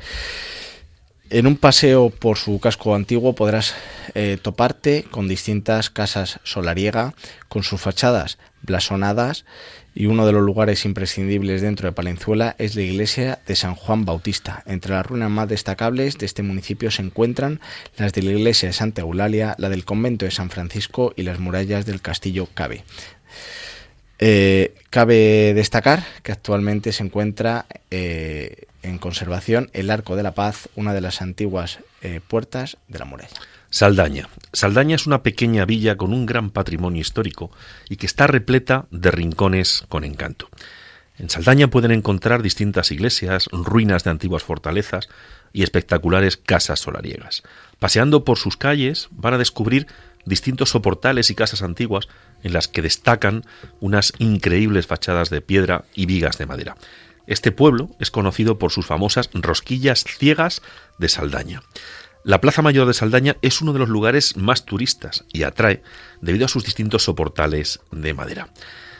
[1.30, 3.76] En un paseo por su casco antiguo podrás
[4.14, 7.14] eh, toparte con distintas casas solariega,
[7.48, 9.44] con sus fachadas blasonadas
[9.94, 14.04] y uno de los lugares imprescindibles dentro de Palenzuela es la iglesia de San Juan
[14.04, 14.64] Bautista.
[14.66, 17.60] Entre las ruinas más destacables de este municipio se encuentran
[17.96, 21.38] las de la iglesia de Santa Eulalia, la del convento de San Francisco y las
[21.38, 22.82] murallas del castillo Cabe.
[24.18, 30.68] Eh, cabe destacar que actualmente se encuentra eh, en conservación el Arco de la Paz,
[30.74, 33.36] una de las antiguas eh, puertas de la muralla.
[33.70, 34.28] Saldaña.
[34.52, 37.50] Saldaña es una pequeña villa con un gran patrimonio histórico
[37.88, 40.48] y que está repleta de rincones con encanto.
[41.18, 45.08] En Saldaña pueden encontrar distintas iglesias, ruinas de antiguas fortalezas
[45.52, 47.42] y espectaculares casas solariegas.
[47.78, 49.86] Paseando por sus calles van a descubrir
[50.24, 52.08] distintos soportales y casas antiguas
[52.42, 53.44] en las que destacan
[53.80, 56.76] unas increíbles fachadas de piedra y vigas de madera.
[57.30, 60.62] Este pueblo es conocido por sus famosas rosquillas ciegas
[60.98, 61.62] de Saldaña.
[62.24, 65.84] La Plaza Mayor de Saldaña es uno de los lugares más turistas y atrae
[66.20, 68.48] debido a sus distintos soportales de madera.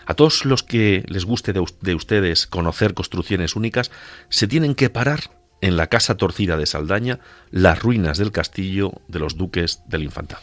[0.07, 3.91] A todos los que les guste de, ustedes conocer construcciones únicas,
[4.29, 7.19] se tienen que parar en la Casa Torcida de Saldaña,
[7.51, 10.43] las ruinas del castillo de los duques del Infantado.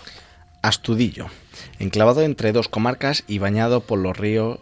[0.61, 1.27] Astudillo,
[1.79, 4.59] enclavado entre dos comarcas y bañado por los ríos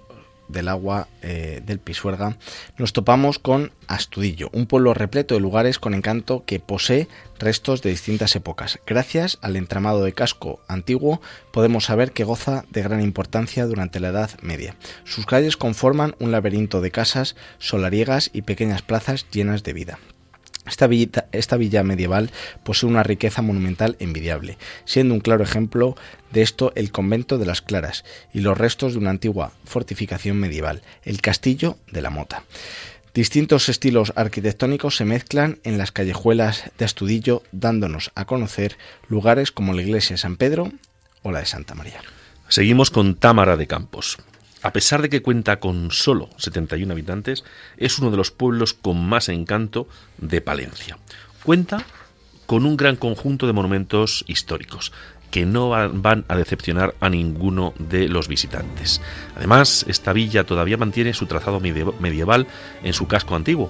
[0.48, 2.38] del agua eh, del Pisuerga,
[2.78, 7.08] nos topamos con Astudillo, un pueblo repleto de lugares con encanto que posee
[7.40, 8.80] restos de distintas épocas.
[8.86, 14.10] Gracias al entramado de casco antiguo podemos saber que goza de gran importancia durante la
[14.10, 14.76] Edad Media.
[15.04, 20.00] Sus calles conforman un laberinto de casas solariegas y pequeñas plazas llenas de vida.
[20.66, 20.88] Esta
[21.58, 22.32] villa, medieval
[22.64, 25.96] posee una riqueza monumental envidiable, siendo un claro ejemplo
[26.32, 30.82] de esto el convento de las Claras y los restos de una antigua fortificación medieval,
[31.04, 32.44] el castillo de la Mota.
[33.14, 39.74] Distintos estilos arquitectónicos se mezclan en las callejuelas de Astudillo, dándonos a conocer lugares como
[39.74, 40.72] la iglesia de San Pedro
[41.22, 42.02] o la de Santa María.
[42.50, 44.18] Seguimos con Támara de Campos.
[44.66, 47.44] A pesar de que cuenta con solo 71 habitantes,
[47.78, 50.98] es uno de los pueblos con más encanto de Palencia.
[51.44, 51.86] Cuenta
[52.48, 54.92] con un gran conjunto de monumentos históricos
[55.30, 59.02] que no van a decepcionar a ninguno de los visitantes.
[59.36, 62.48] Además, esta villa todavía mantiene su trazado medieval
[62.84, 63.70] en su casco antiguo.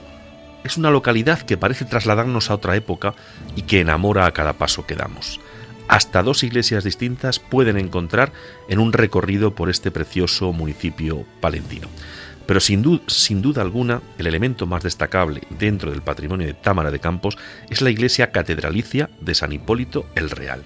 [0.64, 3.16] Es una localidad que parece trasladarnos a otra época
[3.58, 5.42] y que enamora a cada paso que damos
[5.88, 8.32] hasta dos iglesias distintas pueden encontrar
[8.70, 11.88] en un recorrido por este precioso municipio palentino.
[12.46, 17.38] Pero sin, duda alguna, el elemento más destacable dentro del patrimonio de Támara de Campos
[17.70, 20.64] es la iglesia catedralicia de San Hipólito el Real.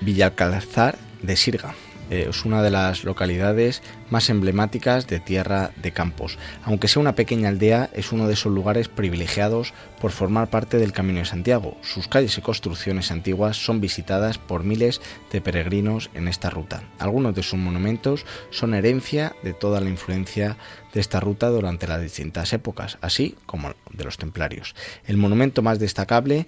[0.00, 1.74] Villalcalzar de Sirga,
[2.10, 6.38] eh, es una de las localidades más emblemáticas de Tierra de Campos.
[6.64, 10.92] Aunque sea una pequeña aldea, es uno de esos lugares privilegiados por formar parte del
[10.92, 11.76] Camino de Santiago.
[11.82, 15.00] Sus calles y construcciones antiguas son visitadas por miles
[15.32, 16.82] de peregrinos en esta ruta.
[16.98, 20.56] Algunos de sus monumentos son herencia de toda la influencia
[20.92, 24.74] de esta ruta durante las distintas épocas, así como de los templarios.
[25.06, 26.46] El monumento más destacable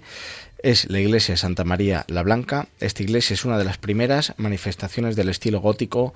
[0.63, 2.67] es la iglesia de Santa María la Blanca.
[2.79, 6.13] Esta iglesia es una de las primeras manifestaciones del estilo gótico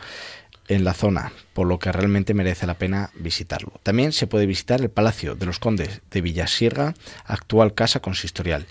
[0.67, 3.79] en la zona, por lo que realmente merece la pena visitarlo.
[3.83, 6.93] También se puede visitar el Palacio de los Condes de Villasirga,
[7.25, 8.65] actual casa consistorial.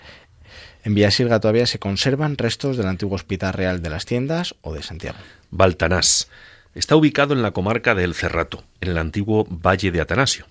[0.83, 4.83] En Villasirga todavía se conservan restos del antiguo Hospital Real de las Tiendas o de
[4.83, 5.17] Santiago.
[5.51, 6.29] Baltanás.
[6.75, 10.45] Está ubicado en la comarca de El Cerrato, en el antiguo Valle de Atanasio.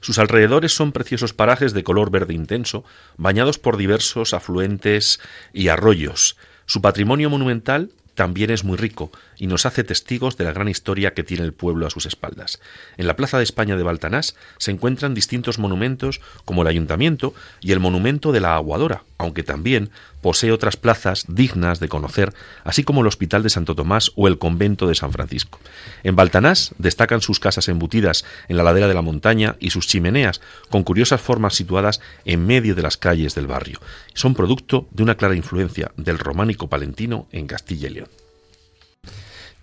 [0.00, 2.84] Sus alrededores son preciosos parajes de color verde intenso,
[3.16, 5.20] bañados por diversos afluentes
[5.52, 6.36] y arroyos.
[6.66, 11.14] Su patrimonio monumental también es muy rico y nos hace testigos de la gran historia
[11.14, 12.60] que tiene el pueblo a sus espaldas.
[12.96, 17.72] En la Plaza de España de Baltanás se encuentran distintos monumentos como el Ayuntamiento y
[17.72, 23.00] el Monumento de la Aguadora, aunque también posee otras plazas dignas de conocer, así como
[23.00, 25.60] el Hospital de Santo Tomás o el Convento de San Francisco.
[26.02, 30.40] En Baltanás destacan sus casas embutidas en la ladera de la montaña y sus chimeneas,
[30.68, 33.80] con curiosas formas situadas en medio de las calles del barrio.
[34.14, 38.25] Son producto de una clara influencia del románico palentino en Castilla y León.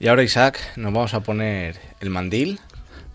[0.04, 2.60] Y ahora, Isaac, nos vamos a poner el mandil,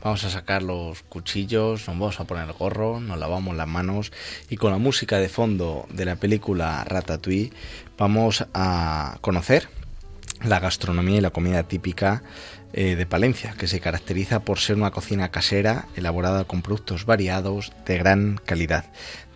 [0.03, 4.11] vamos a sacar los cuchillos, nos vamos a poner el gorro, nos lavamos las manos
[4.48, 7.53] y con la música de fondo de la película Ratatouille
[7.98, 9.68] vamos a conocer
[10.42, 12.22] la gastronomía y la comida típica
[12.72, 17.70] eh, de Palencia, que se caracteriza por ser una cocina casera elaborada con productos variados
[17.85, 18.87] de gran calidad.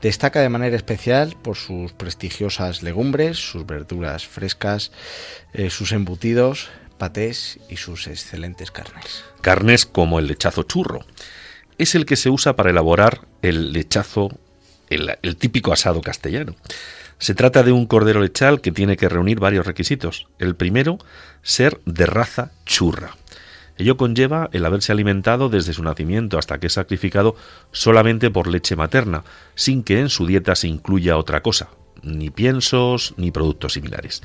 [0.00, 4.90] Destaca de manera especial por sus prestigiosas legumbres, sus verduras frescas,
[5.52, 6.70] eh, sus embutidos,
[7.02, 9.24] patés y sus excelentes carnes.
[9.40, 11.00] Carnes como el lechazo churro.
[11.76, 14.28] Es el que se usa para elaborar el lechazo,
[14.88, 16.54] el, el típico asado castellano.
[17.18, 20.28] Se trata de un cordero lechal que tiene que reunir varios requisitos.
[20.38, 20.98] El primero,
[21.42, 23.16] ser de raza churra.
[23.78, 27.34] Ello conlleva el haberse alimentado desde su nacimiento hasta que es sacrificado
[27.72, 29.24] solamente por leche materna,
[29.56, 31.68] sin que en su dieta se incluya otra cosa,
[32.04, 34.22] ni piensos ni productos similares.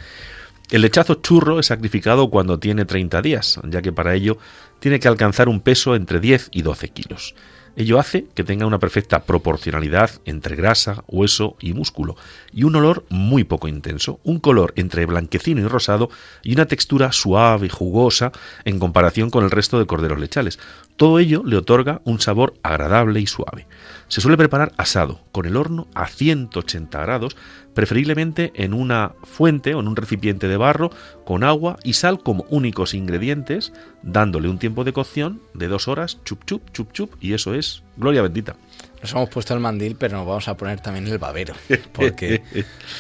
[0.70, 4.38] El lechazo churro es sacrificado cuando tiene 30 días, ya que para ello
[4.80, 7.36] tiene que alcanzar un peso entre 10 y 12 kilos.
[7.78, 12.18] Ello hace que tenga una perfecta proporcionalidad entre grasa, hueso y músculo,
[12.52, 16.10] y un olor muy poco intenso, un color entre blanquecino y rosado,
[16.44, 18.32] y una textura suave y jugosa
[18.66, 20.60] en comparación con el resto de corderos lechales.
[20.98, 23.68] Todo ello le otorga un sabor agradable y suave.
[24.08, 27.36] Se suele preparar asado, con el horno a 180 grados,
[27.74, 30.92] preferiblemente en una fuente o en un recipiente de barro
[31.26, 36.20] con agua y sal como únicos ingredientes, dándole un tiempo de cocción de dos horas,
[36.24, 38.56] chup chup, chup chup, y eso es gloria bendita.
[39.02, 41.54] Nos hemos puesto el mandil, pero nos vamos a poner también el babero.
[41.92, 42.44] Porque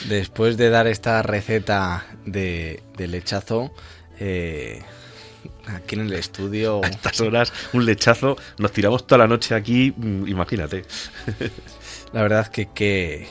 [0.09, 3.71] después de dar esta receta de, de lechazo,
[4.19, 4.81] eh,
[5.75, 6.81] aquí en el estudio.
[6.83, 10.83] A estas horas, un lechazo, nos tiramos toda la noche aquí, mm, imagínate.
[12.13, 13.27] La verdad es que qué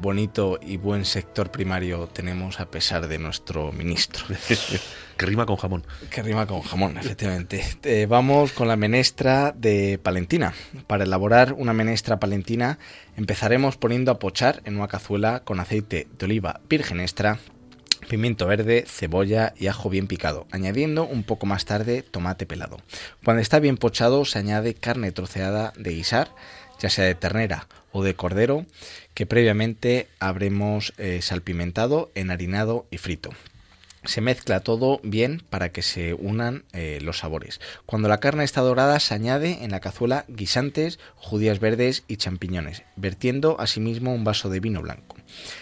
[0.00, 4.24] bonito y buen sector primario tenemos a pesar de nuestro ministro.
[5.16, 5.86] que rima con jamón.
[6.10, 7.64] Que rima con jamón, efectivamente.
[7.84, 10.54] Eh, vamos con la menestra de Palentina.
[10.86, 12.78] Para elaborar una menestra palentina
[13.16, 17.38] empezaremos poniendo a pochar en una cazuela con aceite de oliva virgen extra,
[18.14, 22.76] pimiento verde, cebolla y ajo bien picado, añadiendo un poco más tarde tomate pelado.
[23.24, 26.32] Cuando está bien pochado se añade carne troceada de guisar,
[26.78, 28.66] ya sea de ternera o de cordero,
[29.14, 33.30] que previamente habremos eh, salpimentado, enharinado y frito.
[34.04, 37.60] Se mezcla todo bien para que se unan eh, los sabores.
[37.84, 42.84] Cuando la carne está dorada se añade en la cazuela guisantes, judías verdes y champiñones,
[42.94, 45.16] vertiendo asimismo un vaso de vino blanco.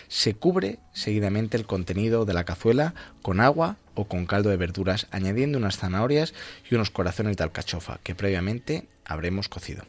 [0.09, 5.07] Se cubre seguidamente el contenido de la cazuela con agua o con caldo de verduras,
[5.11, 6.35] añadiendo unas zanahorias
[6.71, 9.85] y unos corazones de alcachofa que previamente habremos cocido.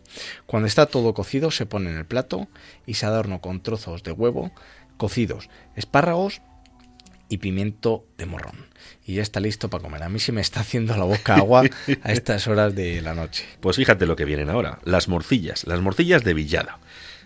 [0.45, 2.47] Cuando está todo cocido se pone en el plato
[2.85, 4.51] y se adorno con trozos de huevo
[4.97, 6.41] cocidos, espárragos
[7.29, 8.67] y pimiento de morrón.
[9.05, 10.03] Y ya está listo para comer.
[10.03, 11.63] A mí se me está haciendo la boca agua
[12.03, 13.45] a estas horas de la noche.
[13.59, 16.79] Pues fíjate lo que vienen ahora, las morcillas, las morcillas de Villada.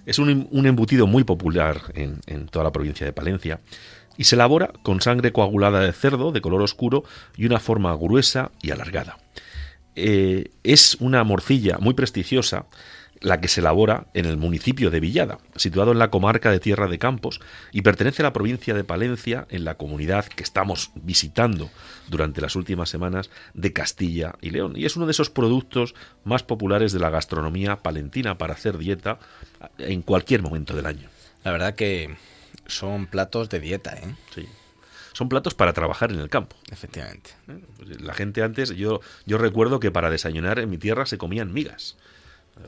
[0.07, 3.59] Es un, un embutido muy popular en, en toda la provincia de Palencia
[4.17, 7.03] y se elabora con sangre coagulada de cerdo de color oscuro
[7.37, 9.17] y una forma gruesa y alargada.
[9.95, 12.67] Eh, es una morcilla muy prestigiosa
[13.21, 16.87] la que se elabora en el municipio de Villada, situado en la comarca de Tierra
[16.87, 17.39] de Campos
[17.71, 21.69] y pertenece a la provincia de Palencia, en la comunidad que estamos visitando
[22.07, 24.73] durante las últimas semanas de Castilla y León.
[24.75, 29.19] Y es uno de esos productos más populares de la gastronomía palentina para hacer dieta
[29.77, 31.09] en cualquier momento del año.
[31.43, 32.15] La verdad que
[32.65, 34.15] son platos de dieta, ¿eh?
[34.33, 34.47] Sí
[35.17, 36.55] son platos para trabajar en el campo.
[36.71, 37.31] Efectivamente.
[37.77, 41.51] Pues, la gente antes, yo, yo recuerdo que para desayunar en mi tierra se comían
[41.51, 41.97] migas,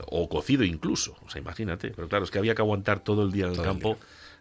[0.06, 1.90] o cocido incluso, o sea, imagínate.
[1.90, 3.98] Pero claro, es que había que aguantar todo el día en el campo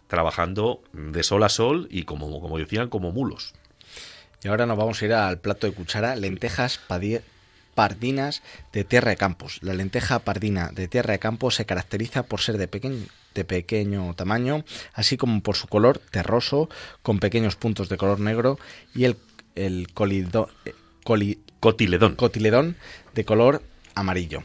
[0.08, 3.54] trabajando de sol a sol y como, como decían, como mulos.
[4.44, 6.80] Y ahora nos vamos a ir al plato de cuchara, lentejas
[7.76, 8.42] pardinas
[8.74, 9.60] de tierra de campos.
[9.62, 14.14] La lenteja pardina de tierra de campos se caracteriza por ser de pequeño de pequeño
[14.16, 16.70] tamaño, así como por su color terroso,
[17.02, 18.58] con pequeños puntos de color negro,
[18.96, 19.18] y el,
[19.56, 19.88] el
[20.66, 20.74] eh,
[21.60, 22.16] cotiledón.
[22.16, 22.76] cotiledón
[23.14, 23.62] de color
[23.96, 24.44] amarillo.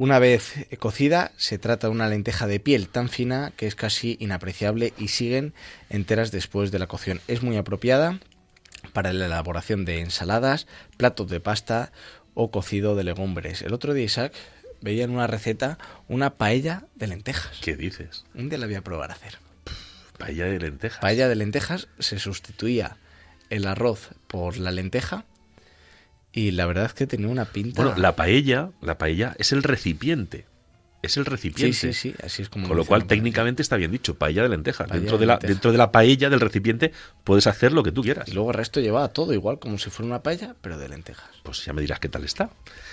[0.00, 4.16] Una vez cocida, se trata de una lenteja de piel tan fina que es casi
[4.20, 5.54] inapreciable y siguen
[5.90, 7.20] enteras después de la cocción.
[7.26, 8.20] Es muy apropiada
[8.92, 11.90] para la elaboración de ensaladas, platos de pasta
[12.34, 13.60] o cocido de legumbres.
[13.62, 14.34] El otro día, Isaac,
[14.80, 17.58] veía en una receta una paella de lentejas.
[17.60, 18.24] ¿Qué dices?
[18.34, 19.38] Un día la voy a probar a hacer.
[20.16, 21.00] Paella de lentejas.
[21.00, 22.98] Paella de lentejas se sustituía
[23.50, 25.24] el arroz por la lenteja
[26.32, 27.82] y la verdad es que tenía una pinta.
[27.82, 30.46] Bueno, la paella, la paella es el recipiente.
[31.00, 31.74] Es el recipiente.
[31.74, 32.66] Sí, sí, sí, así es como.
[32.66, 34.90] Con lo cual, técnicamente está bien dicho, paella de lentejas.
[34.90, 38.28] dentro, de, la, dentro de la paella del recipiente puedes hacer lo que tú quieras.
[38.28, 41.30] Y luego el resto llevaba todo igual, como si fuera una paella, pero de lentejas.
[41.44, 42.50] Pues ya me dirás qué tal está.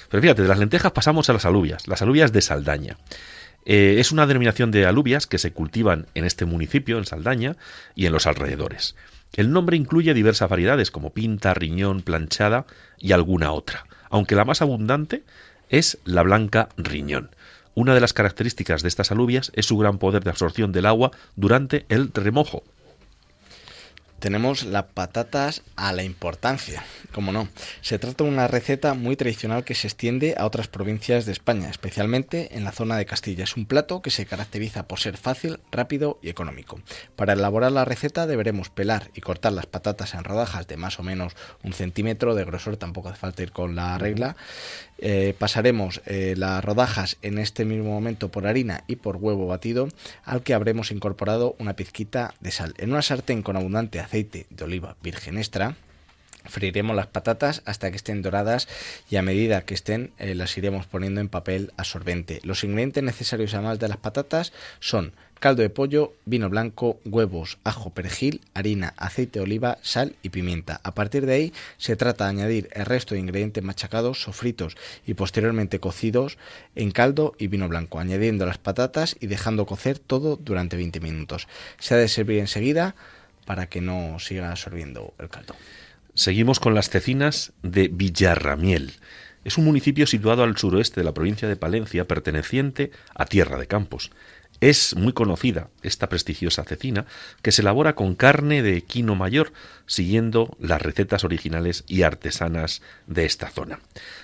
[0.09, 2.97] Pero fíjate, de las lentejas pasamos a las alubias, las alubias de Saldaña.
[3.65, 7.57] Eh, es una denominación de alubias que se cultivan en este municipio, en Saldaña,
[7.95, 8.95] y en los alrededores.
[9.35, 12.65] El nombre incluye diversas variedades como pinta, riñón, planchada
[12.97, 15.23] y alguna otra, aunque la más abundante
[15.69, 17.29] es la blanca riñón.
[17.73, 21.11] Una de las características de estas alubias es su gran poder de absorción del agua
[21.35, 22.63] durante el remojo,
[24.19, 27.47] tenemos las patatas a la importancia, como no.
[27.81, 31.69] Se trata de una receta muy tradicional que se extiende a otras provincias de España,
[31.69, 33.43] especialmente en la zona de Castilla.
[33.43, 36.79] Es un plato que se caracteriza por ser fácil, rápido y económico.
[37.15, 41.03] Para elaborar la receta deberemos pelar y cortar las patatas en rodajas de más o
[41.03, 44.35] menos un centímetro de grosor, tampoco hace falta ir con la regla.
[44.97, 49.89] Eh, pasaremos eh, las rodajas en este mismo momento por harina y por huevo batido,
[50.23, 52.73] al que habremos incorporado una pizquita de sal.
[52.77, 55.75] En una sartén con abundante aceite de oliva virgen extra,
[56.47, 58.67] Freiremos las patatas hasta que estén doradas
[59.09, 62.39] y a medida que estén eh, las iremos poniendo en papel absorbente.
[62.43, 67.89] Los ingredientes necesarios además de las patatas son caldo de pollo, vino blanco, huevos, ajo,
[67.89, 70.79] perejil, harina, aceite de oliva, sal y pimienta.
[70.83, 75.15] A partir de ahí se trata de añadir el resto de ingredientes machacados, sofritos y
[75.15, 76.37] posteriormente cocidos
[76.75, 81.47] en caldo y vino blanco, añadiendo las patatas y dejando cocer todo durante 20 minutos.
[81.79, 82.95] Se ha de servir enseguida
[83.45, 85.55] para que no siga absorbiendo el caldo.
[86.13, 88.93] Seguimos con las cecinas de Villarramiel.
[89.43, 93.67] Es un municipio situado al suroeste de la provincia de Palencia, perteneciente a Tierra de
[93.67, 94.11] Campos.
[94.61, 97.05] Es muy conocida esta prestigiosa cecina
[97.41, 99.51] que se elabora con carne de equino mayor,
[99.85, 103.79] siguiendo las recetas originales y artesanas de esta zona.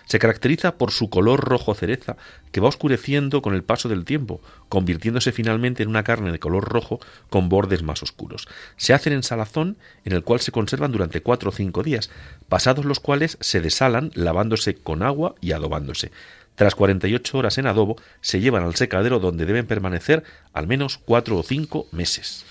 [0.06, 2.16] Se caracteriza por su color rojo cereza
[2.52, 6.64] que va oscureciendo con el paso del tiempo, convirtiéndose finalmente en una carne de color
[6.64, 8.48] rojo con bordes más oscuros.
[8.78, 12.10] Se hacen en salazón en el cual se conservan durante cuatro o cinco días,
[12.48, 16.12] pasados los cuales se desalan lavándose con agua y adobándose.
[16.56, 20.24] Tras 48 horas en adobo, se llevan al secadero donde deben permanecer
[20.54, 22.45] al menos cuatro o cinco meses.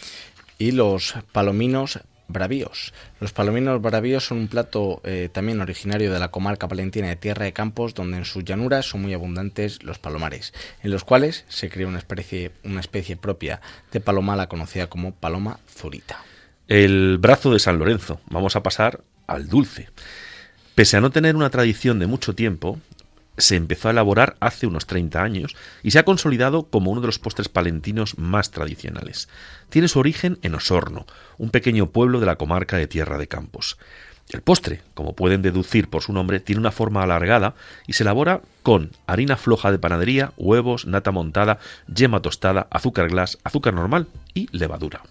[0.59, 2.01] Y los palominos
[2.33, 2.93] bravíos.
[3.21, 7.45] Los palominos bravíos son un plato eh, también originario de la comarca palentina de Tierra
[7.45, 11.69] de Campos, donde en sus llanuras son muy abundantes los palomares, en los cuales se
[11.69, 13.61] crea una especie, una especie propia
[13.93, 16.23] de palomala conocida como paloma zurita.
[16.69, 18.21] El brazo de San Lorenzo.
[18.31, 19.89] Vamos a pasar al dulce.
[20.75, 22.79] Pese a no tener una tradición de mucho tiempo,
[23.41, 27.09] se empezó a elaborar hace unos 30 años y se ha consolidado como uno de
[27.09, 29.29] los postres palentinos más tradicionales.
[29.69, 31.07] Tiene su origen en Osorno,
[31.39, 33.79] un pequeño pueblo de la comarca de Tierra de Campos.
[34.31, 37.55] El postre, como pueden deducir por su nombre, tiene una forma alargada
[37.87, 41.59] y se elabora con harina floja de panadería, huevos, nata montada,
[41.93, 45.03] yema tostada, azúcar glas, azúcar normal y levadura.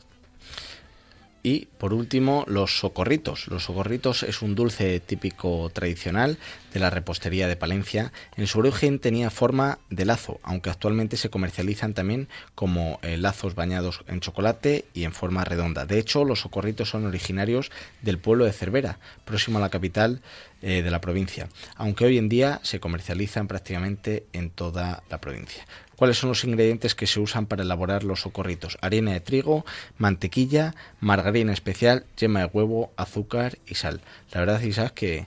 [1.42, 3.48] Y por último, los socorritos.
[3.48, 6.38] Los socorritos es un dulce típico tradicional
[6.74, 8.12] de la repostería de Palencia.
[8.36, 13.56] En su origen tenía forma de lazo, aunque actualmente se comercializan también como eh, lazos
[13.56, 15.86] bañados en chocolate y en forma redonda.
[15.86, 20.22] De hecho, los socorritos son originarios del pueblo de Cervera, próximo a la capital
[20.62, 25.66] eh, de la provincia, aunque hoy en día se comercializan prácticamente en toda la provincia.
[26.00, 28.78] ¿Cuáles son los ingredientes que se usan para elaborar los socorritos?
[28.80, 29.66] Harina de trigo,
[29.98, 34.00] mantequilla, margarina especial, yema de huevo, azúcar y sal.
[34.32, 35.26] La verdad, Isaac, que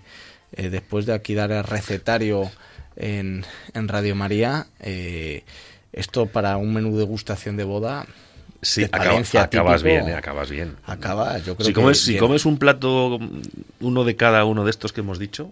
[0.52, 2.50] eh, después de aquí dar el recetario
[2.96, 3.44] en,
[3.74, 5.44] en Radio María, eh,
[5.92, 8.06] esto para un menú de gustación de boda
[8.64, 9.50] Sí, acaba- acabas
[9.82, 10.76] típico, bien, eh, acabas bien.
[10.86, 12.20] Acaba, yo creo Si que comes, si bien.
[12.20, 13.18] comes un plato,
[13.80, 15.50] uno de cada uno de estos que hemos dicho,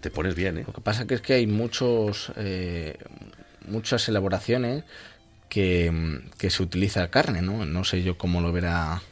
[0.00, 0.64] te pones bien, ¿eh?
[0.66, 2.96] Lo que pasa que es que hay muchos, eh,
[3.66, 4.84] muchas elaboraciones
[5.48, 7.64] que, que se utiliza carne, ¿no?
[7.66, 9.02] No sé yo cómo lo verá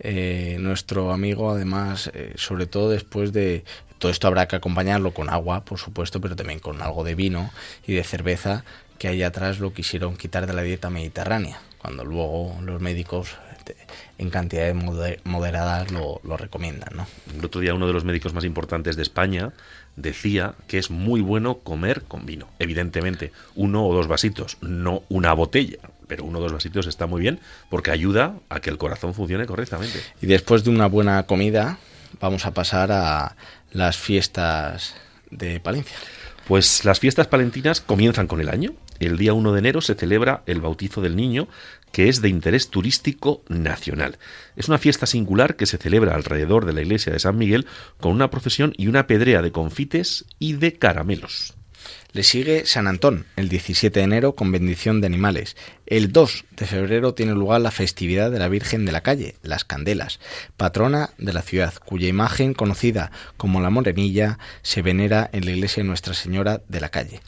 [0.00, 3.64] eh, nuestro amigo, además, sobre todo después de...
[4.02, 7.52] Todo esto habrá que acompañarlo con agua, por supuesto, pero también con algo de vino
[7.86, 8.64] y de cerveza,
[8.98, 13.36] que ahí atrás lo quisieron quitar de la dieta mediterránea, cuando luego los médicos
[13.68, 13.76] eh,
[14.18, 17.06] en cantidades moder- moderadas lo, lo recomiendan, ¿no?
[17.32, 19.52] El otro día uno de los médicos más importantes de España
[19.94, 22.48] decía que es muy bueno comer con vino.
[22.58, 25.78] Evidentemente, uno o dos vasitos, no una botella,
[26.08, 27.38] pero uno o dos vasitos está muy bien
[27.70, 30.00] porque ayuda a que el corazón funcione correctamente.
[30.20, 31.78] Y después de una buena comida,
[32.20, 33.36] vamos a pasar a
[33.72, 34.94] las fiestas
[35.30, 35.96] de Palencia.
[36.46, 38.74] Pues las fiestas palentinas comienzan con el año.
[38.98, 41.48] El día 1 de enero se celebra el bautizo del niño,
[41.92, 44.18] que es de interés turístico nacional.
[44.56, 47.66] Es una fiesta singular que se celebra alrededor de la iglesia de San Miguel
[48.00, 51.54] con una procesión y una pedrea de confites y de caramelos.
[52.12, 55.56] Le sigue San Antón, el 17 de enero, con bendición de animales.
[55.86, 59.64] El 2 de febrero tiene lugar la festividad de la Virgen de la Calle, las
[59.64, 60.20] Candelas,
[60.56, 65.82] patrona de la ciudad, cuya imagen, conocida como la Morenilla, se venera en la iglesia
[65.82, 67.20] de Nuestra Señora de la Calle.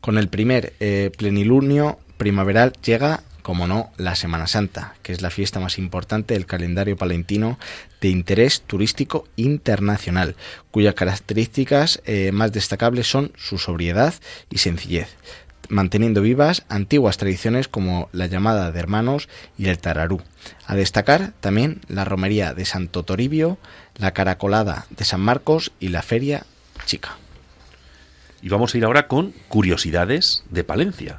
[0.00, 5.28] Con el primer eh, plenilunio primaveral llega, como no, la Semana Santa, que es la
[5.28, 7.58] fiesta más importante del calendario palentino
[8.00, 10.34] de interés turístico internacional,
[10.70, 14.14] cuyas características eh, más destacables son su sobriedad
[14.48, 15.08] y sencillez,
[15.68, 19.28] manteniendo vivas antiguas tradiciones como la llamada de hermanos
[19.58, 20.22] y el tararú.
[20.64, 23.58] A destacar también la romería de Santo Toribio,
[23.98, 26.46] la caracolada de San Marcos y la feria
[26.86, 27.18] chica.
[28.40, 31.18] Y vamos a ir ahora con curiosidades de Palencia.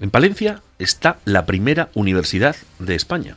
[0.00, 3.36] En Palencia está la primera universidad de España.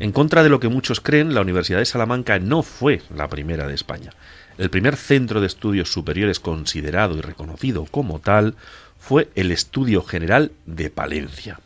[0.00, 3.68] En contra de lo que muchos creen, la Universidad de Salamanca no fue la primera
[3.68, 4.10] de España.
[4.58, 8.56] El primer centro de estudios superiores considerado y reconocido como tal
[8.98, 11.60] fue el Estudio General de Palencia.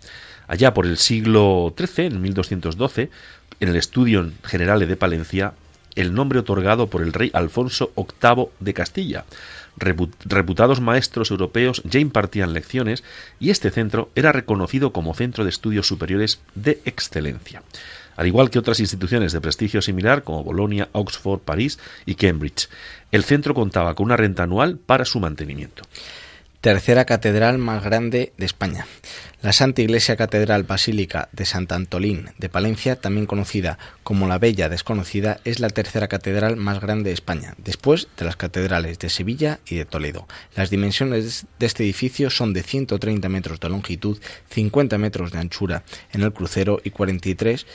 [0.49, 3.09] Allá por el siglo XIII, en 1212,
[3.61, 5.55] en el Estudio General de Palencia,
[5.95, 9.25] el nombre otorgado por el rey Alfonso VIII de Castilla.
[9.79, 13.05] Repu- Reputados maestros europeos ya impartían lecciones
[13.39, 17.63] y este centro era reconocido como centro de estudios superiores de excelencia.
[18.17, 22.69] Al igual que otras instituciones de prestigio similar como Bolonia, Oxford, París y Cambridge,
[23.13, 25.85] el centro contaba con una renta anual para su mantenimiento.
[26.61, 28.87] Tercera catedral más grande de España.
[29.41, 34.69] La Santa Iglesia Catedral Basílica de Sant Antolín de Palencia, también conocida como la Bella
[34.69, 39.61] Desconocida, es la tercera catedral más grande de España, después de las catedrales de Sevilla
[39.67, 40.29] y de Toledo.
[40.55, 44.19] Las dimensiones de este edificio son de 130 metros de longitud,
[44.51, 45.83] 50 metros de anchura
[46.13, 47.67] en el crucero y 43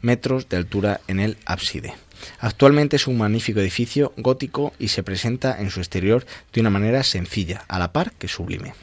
[0.00, 1.92] metros de altura en el ábside.
[2.38, 7.02] Actualmente es un magnífico edificio gótico y se presenta en su exterior de una manera
[7.02, 8.74] sencilla, a la par que sublime.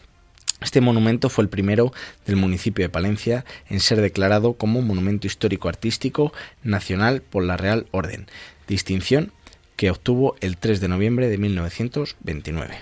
[0.60, 1.94] Este monumento fue el primero
[2.26, 6.34] del municipio de Palencia en ser declarado como monumento histórico artístico
[6.64, 8.28] nacional por la Real Orden,
[8.68, 9.32] distinción
[9.76, 12.76] que obtuvo el 3 de noviembre de 1929.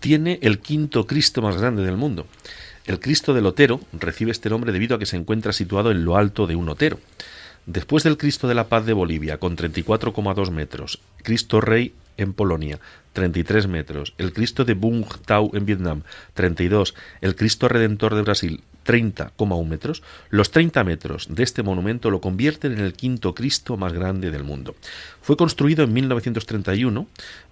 [0.00, 2.26] Tiene el quinto Cristo más grande del mundo.
[2.86, 6.16] El Cristo del Otero recibe este nombre debido a que se encuentra situado en lo
[6.16, 6.98] alto de un otero.
[7.66, 12.80] Después del Cristo de la Paz de Bolivia, con 34,2 metros, Cristo Rey en Polonia,
[13.12, 16.02] 33 metros, el Cristo de Bung Tau en Vietnam,
[16.34, 22.20] 32, el Cristo Redentor de Brasil, 30,1 metros, los 30 metros de este monumento lo
[22.20, 24.74] convierten en el quinto Cristo más grande del mundo.
[25.22, 27.06] Fue construido en 1931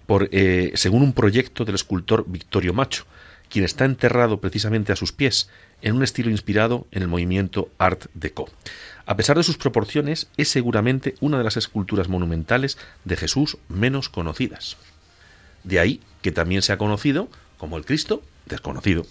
[0.07, 3.05] por, eh, según un proyecto del escultor Victorio Macho,
[3.51, 5.49] quien está enterrado precisamente a sus pies,
[5.83, 8.49] en un estilo inspirado en el movimiento Art Deco.
[9.07, 14.09] A pesar de sus proporciones, es seguramente una de las esculturas monumentales de Jesús menos
[14.09, 14.77] conocidas.
[15.65, 19.07] De ahí que también se ha conocido como el Cristo desconocido.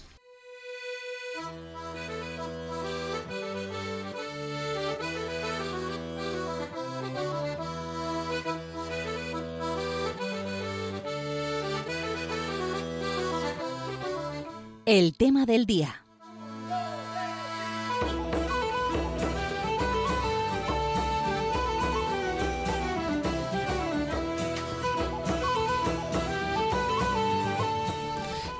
[14.90, 16.00] El tema del día.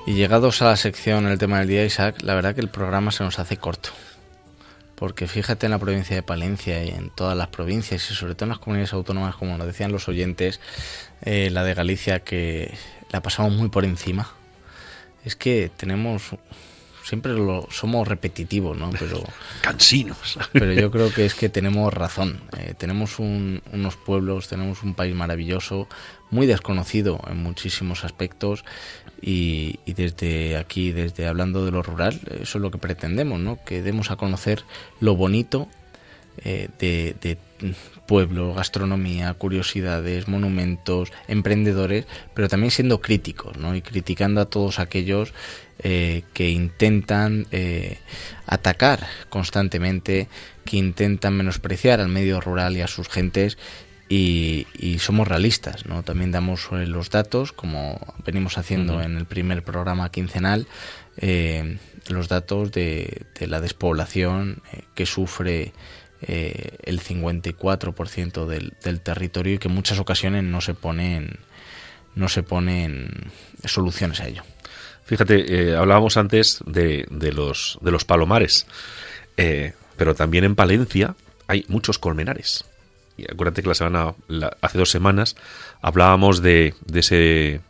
[0.04, 3.10] Y llegados a la sección El tema del día, Isaac, la verdad que el programa
[3.10, 3.88] se nos hace corto.
[4.96, 8.44] Porque fíjate en la provincia de Palencia y en todas las provincias y sobre todo
[8.44, 10.60] en las comunidades autónomas, como nos decían los oyentes,
[11.22, 12.76] eh, la de Galicia, que
[13.10, 14.34] la pasamos muy por encima.
[15.24, 16.34] Es que tenemos
[17.08, 18.90] siempre lo somos repetitivos, ¿no?
[18.98, 19.22] Pero
[19.62, 20.38] cansinos.
[20.52, 22.40] Pero yo creo que es que tenemos razón.
[22.58, 25.88] Eh, tenemos unos pueblos, tenemos un país maravilloso,
[26.30, 28.64] muy desconocido en muchísimos aspectos
[29.22, 33.58] y, desde aquí, desde hablando de lo rural, eso es lo que pretendemos, ¿no?
[33.64, 34.64] Que demos a conocer
[35.00, 35.68] lo bonito
[36.44, 37.38] eh, de, de
[38.08, 43.76] pueblo, gastronomía, curiosidades, monumentos, emprendedores, pero también siendo críticos, ¿no?
[43.76, 45.34] Y criticando a todos aquellos
[45.80, 47.98] eh, que intentan eh,
[48.46, 50.26] atacar constantemente,
[50.64, 53.58] que intentan menospreciar al medio rural y a sus gentes
[54.08, 54.66] y,
[55.00, 56.02] somos realistas, ¿no?
[56.02, 60.66] También damos eh, los datos, como venimos haciendo en el primer programa quincenal,
[62.08, 64.62] los datos de, la despoblación
[64.94, 65.72] que sufre
[66.20, 71.38] el 54% del, territorio y que en muchas ocasiones no se ponen
[72.14, 73.30] no se ponen
[73.64, 74.42] soluciones a ello.
[75.04, 78.66] Fíjate, eh, hablábamos antes de, de, los, de los palomares,
[79.36, 81.14] eh, pero también en Palencia
[81.46, 82.64] hay muchos colmenares.
[83.16, 84.14] Y acuérdate que la semana,
[84.60, 85.36] hace dos semanas
[85.80, 87.60] hablábamos de, de ese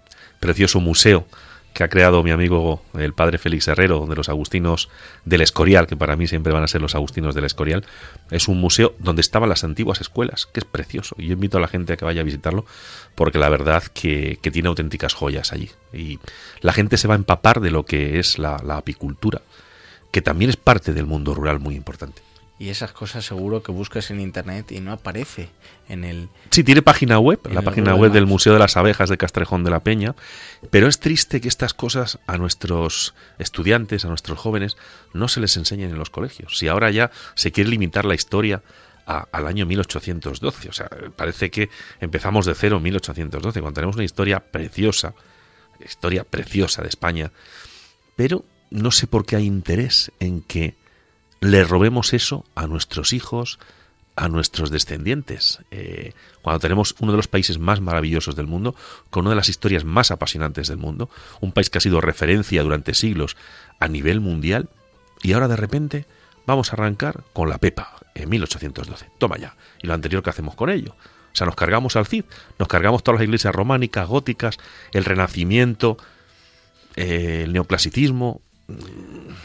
[0.41, 1.27] precioso museo
[1.79, 4.89] que ha creado mi amigo el padre Félix Herrero, de los Agustinos
[5.25, 7.87] del Escorial, que para mí siempre van a ser los Agustinos del Escorial.
[8.33, 11.15] Es un museo donde estaban las antiguas escuelas, que es precioso.
[11.19, 12.67] Y yo invito a la gente a que vaya a visitarlo,
[13.15, 15.71] porque la verdad que, que tiene auténticas joyas allí.
[15.93, 16.19] Y
[16.63, 19.43] la gente se va a empapar de lo que es la apicultura,
[20.11, 22.28] que también es parte del mundo rural muy importante
[22.59, 25.49] y esas cosas seguro que buscas en internet y no aparece
[25.89, 26.29] en el...
[26.51, 29.71] Sí, tiene página web, la página web del Museo de las Abejas de Castrejón de
[29.71, 30.17] la Peña,
[30.71, 34.77] pero es triste que estas cosas a nuestros estudiantes, a nuestros jóvenes,
[35.15, 36.59] no se les enseñen en los colegios.
[36.59, 38.63] Si ahora ya se quiere limitar la historia
[39.07, 44.05] al año 1812, o sea, parece que empezamos de cero en 1812, cuando tenemos una
[44.05, 45.15] historia preciosa,
[45.83, 47.31] historia preciosa de España,
[48.17, 50.75] pero no sé por qué hay interés en que
[51.41, 53.59] le robemos eso a nuestros hijos,
[54.17, 55.61] a nuestros descendientes.
[55.71, 56.13] Eh,
[56.43, 58.75] cuando tenemos uno de los países más maravillosos del mundo,
[59.11, 61.09] con una de las historias más apasionantes del mundo,
[61.41, 63.37] un país que ha sido referencia durante siglos
[63.79, 64.69] a nivel mundial,
[65.23, 66.07] y ahora de repente
[66.47, 69.07] vamos a arrancar con la Pepa en 1812.
[69.19, 69.55] Toma ya.
[69.83, 70.95] ¿Y lo anterior que hacemos con ello?
[71.33, 72.25] O sea, nos cargamos al Cid,
[72.59, 74.59] nos cargamos todas las iglesias románicas, góticas,
[74.93, 75.99] el Renacimiento,
[76.97, 78.41] eh, el neoclasicismo.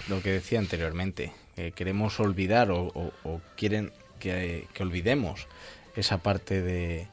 [0.07, 5.47] Lo que decía anteriormente, eh, queremos olvidar o, quieren que, olvidemos
[5.95, 7.07] esa parte de,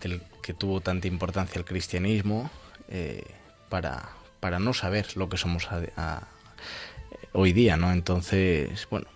[0.00, 2.50] del que tuvo tanta importancia el cristianismo
[2.88, 3.24] eh,
[3.68, 5.68] para, para no saber lo que somos
[7.32, 7.92] hoy día, ¿no?
[7.92, 9.06] Entonces, bueno,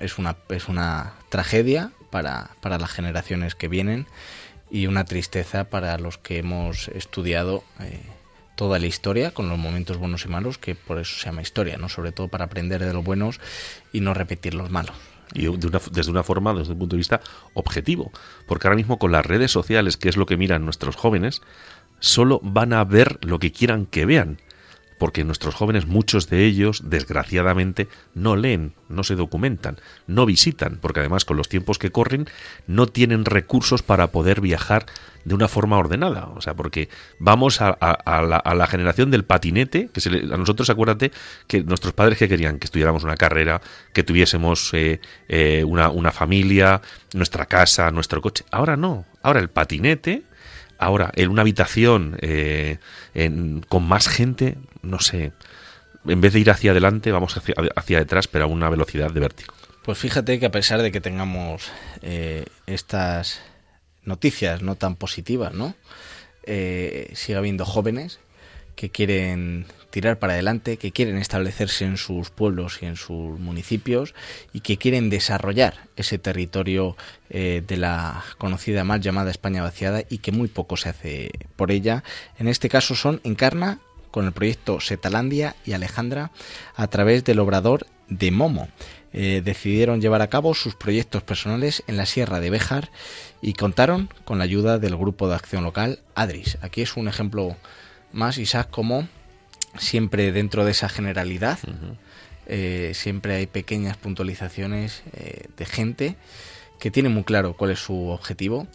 [0.00, 4.06] es una, es una tragedia para, para las generaciones que vienen
[4.70, 8.00] y una tristeza para los que hemos estudiado eh,
[8.60, 11.78] toda la historia con los momentos buenos y malos, que por eso se llama historia,
[11.78, 11.88] ¿no?
[11.88, 13.40] Sobre todo para aprender de los buenos
[13.90, 14.94] y no repetir los malos.
[15.32, 17.22] Y desde una forma, desde un punto de vista
[17.54, 18.12] objetivo.
[18.46, 21.40] Porque ahora mismo con las redes sociales, que es lo que miran nuestros jóvenes,
[22.00, 24.42] solo van a ver lo que quieran que vean
[25.00, 31.00] porque nuestros jóvenes, muchos de ellos, desgraciadamente, no leen, no se documentan, no visitan, porque
[31.00, 32.28] además con los tiempos que corren
[32.66, 34.84] no tienen recursos para poder viajar
[35.24, 36.26] de una forma ordenada.
[36.36, 41.12] O sea, porque vamos a, la, generación del patinete, que a nosotros acuérdate
[41.46, 43.62] que nuestros padres que querían que estudiáramos una carrera,
[43.94, 46.82] que tuviésemos eh, eh, una, una familia,
[47.14, 48.44] nuestra casa, nuestro coche.
[48.50, 50.24] Ahora no, ahora el patinete
[50.80, 52.78] Ahora, en una habitación eh,
[53.68, 55.32] con más gente, no sé,
[56.06, 59.20] en vez de ir hacia adelante, vamos hacia, hacia detrás, pero a una velocidad de
[59.20, 59.52] vértigo.
[59.84, 61.70] Pues fíjate que a pesar de que tengamos
[62.00, 63.42] eh, estas
[64.04, 65.74] noticias no tan positivas, ¿no?
[66.44, 68.18] Eh, sigue habiendo jóvenes
[68.74, 74.14] que quieren tirar para adelante, que quieren establecerse en sus pueblos y en sus municipios
[74.52, 76.96] y que quieren desarrollar ese territorio
[77.28, 81.70] eh, de la conocida mal llamada España vaciada y que muy poco se hace por
[81.70, 82.04] ella.
[82.38, 83.78] En este caso son Encarna
[84.10, 86.30] con el proyecto Setalandia y Alejandra
[86.74, 88.68] a través del obrador de Momo.
[89.12, 92.90] Eh, decidieron llevar a cabo sus proyectos personales en la Sierra de Béjar
[93.42, 96.58] y contaron con la ayuda del grupo de acción local ADRIS.
[96.60, 97.56] Aquí es un ejemplo
[98.12, 99.08] más, Isaac, como
[99.78, 101.58] siempre dentro de esa generalidad.
[102.46, 106.16] Eh, siempre hay pequeñas puntualizaciones eh, de gente
[106.80, 108.66] que tiene muy claro cuál es su objetivo,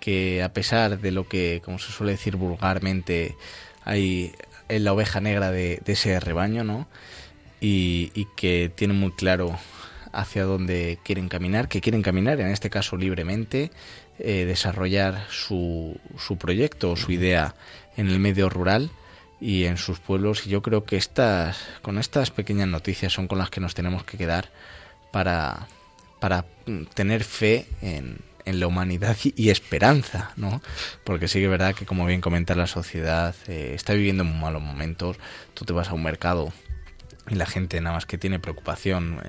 [0.00, 3.36] que a pesar de lo que, como se suele decir vulgarmente,
[3.84, 4.32] hay
[4.68, 6.88] en la oveja negra de, ese rebaño, ¿no?
[7.60, 9.56] Y, que tiene muy claro
[10.12, 13.70] hacia dónde quieren caminar, que quieren caminar, en este caso libremente,
[14.18, 17.54] eh, desarrollar su, su proyecto o su idea
[17.96, 18.90] en el medio rural
[19.44, 23.36] y en sus pueblos y yo creo que estas con estas pequeñas noticias son con
[23.36, 24.48] las que nos tenemos que quedar
[25.12, 25.68] para
[26.18, 26.46] para
[26.94, 30.62] tener fe en, en la humanidad y, esperanza, ¿no?
[31.04, 34.40] Porque sí que es verdad que, como bien comenta la sociedad, eh, está viviendo muy
[34.40, 35.18] malos momentos.
[35.52, 36.50] Tú te vas a un mercado
[37.28, 39.20] y la gente nada más que tiene preocupación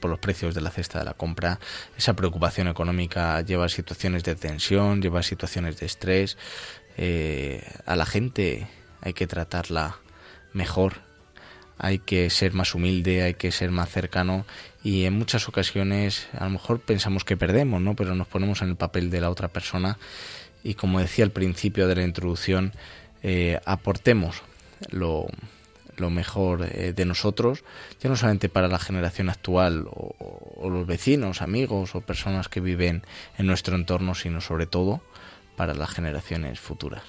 [0.00, 1.60] por los precios de la cesta de la compra.
[1.96, 6.36] Esa preocupación económica lleva a situaciones de tensión, lleva a situaciones de estrés.
[6.96, 8.66] Eh, a la gente
[9.04, 9.98] hay que tratarla
[10.52, 10.94] mejor,
[11.78, 14.46] hay que ser más humilde, hay que ser más cercano
[14.82, 17.94] y en muchas ocasiones a lo mejor pensamos que perdemos, ¿no?
[17.94, 19.98] Pero nos ponemos en el papel de la otra persona
[20.62, 22.72] y como decía al principio de la introducción,
[23.22, 24.42] eh, aportemos
[24.90, 25.26] lo,
[26.10, 27.64] mejor eh, de nosotros,
[28.00, 33.02] ya no solamente para la generación actual o, los vecinos, amigos o personas que viven
[33.36, 35.02] en nuestro entorno, sino sobre todo
[35.56, 37.02] para las generaciones futuras.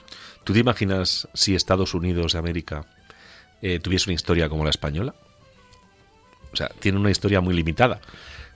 [0.44, 2.86] ¿Tú te imaginas si Estados Unidos de América
[3.62, 5.16] eh, tuviese una historia como la española?
[6.54, 8.00] O sea, tiene una historia muy limitada.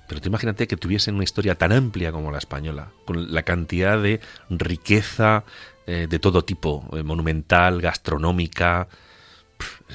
[0.07, 4.01] Pero tú imagínate que tuviesen una historia tan amplia como la española, con la cantidad
[4.01, 4.19] de
[4.49, 5.43] riqueza
[5.85, 8.87] eh, de todo tipo, eh, monumental, gastronómica.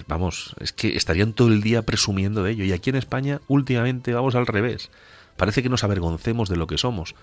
[0.06, 2.64] vamos, es que estarían todo el día presumiendo de ello.
[2.64, 4.90] Y aquí en España, últimamente, vamos al revés.
[5.36, 7.14] Parece que nos avergoncemos de lo que somos.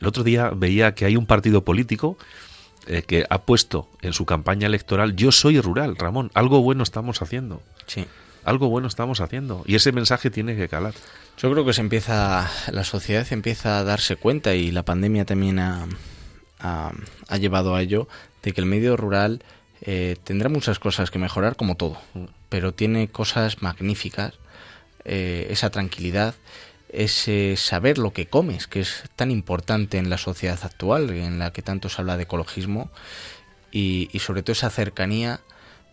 [0.00, 2.16] El otro día veía que hay un partido político
[2.86, 7.22] eh, que ha puesto en su campaña electoral yo soy rural, Ramón, algo bueno estamos
[7.22, 7.62] haciendo.
[7.86, 8.06] Sí.
[8.44, 10.94] Algo bueno estamos haciendo y ese mensaje tiene que calar.
[11.38, 15.60] Yo creo que se empieza la sociedad empieza a darse cuenta y la pandemia también
[15.60, 15.86] ha,
[16.62, 18.08] ha, llevado a ello
[18.42, 19.42] de que el medio rural
[19.80, 21.98] eh, tendrá muchas cosas que mejorar como todo,
[22.48, 24.34] pero tiene cosas magníficas,
[25.04, 26.34] eh, esa tranquilidad
[26.92, 31.52] ese saber lo que comes, que es tan importante en la sociedad actual, en la
[31.52, 32.90] que tanto se habla de ecologismo,
[33.70, 35.40] y, sobre todo esa cercanía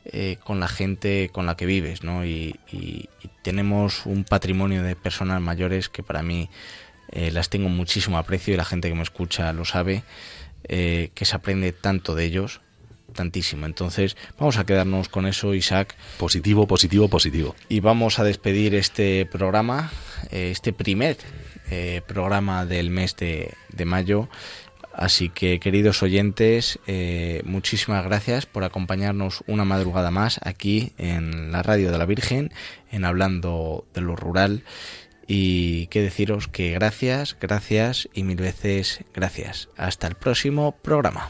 [0.03, 2.25] eh, con la gente con la que vives, ¿no?
[2.25, 2.59] Y,
[3.41, 6.49] tenemos un patrimonio de personas mayores que para mí
[7.11, 10.03] eh, las tengo muchísimo aprecio y la gente que me escucha lo sabe,
[10.65, 12.61] eh, que se aprende tanto de ellos
[13.10, 13.66] tantísimo.
[13.66, 15.95] Entonces, vamos a quedarnos con eso, Isaac.
[16.18, 17.55] Positivo, positivo, positivo.
[17.68, 19.91] Y vamos a despedir este programa,
[20.32, 21.18] eh, este primer
[21.72, 23.53] eh, programa del mes de,
[23.86, 24.30] mayo.
[24.93, 31.64] Así que, queridos oyentes, eh, muchísimas gracias por acompañarnos una madrugada más aquí en la
[31.64, 32.51] Radio de la Virgen,
[32.91, 34.64] en Hablando de lo Rural.
[35.28, 39.70] Y qué deciros que gracias, gracias y mil veces gracias.
[39.78, 41.30] Hasta el próximo programa.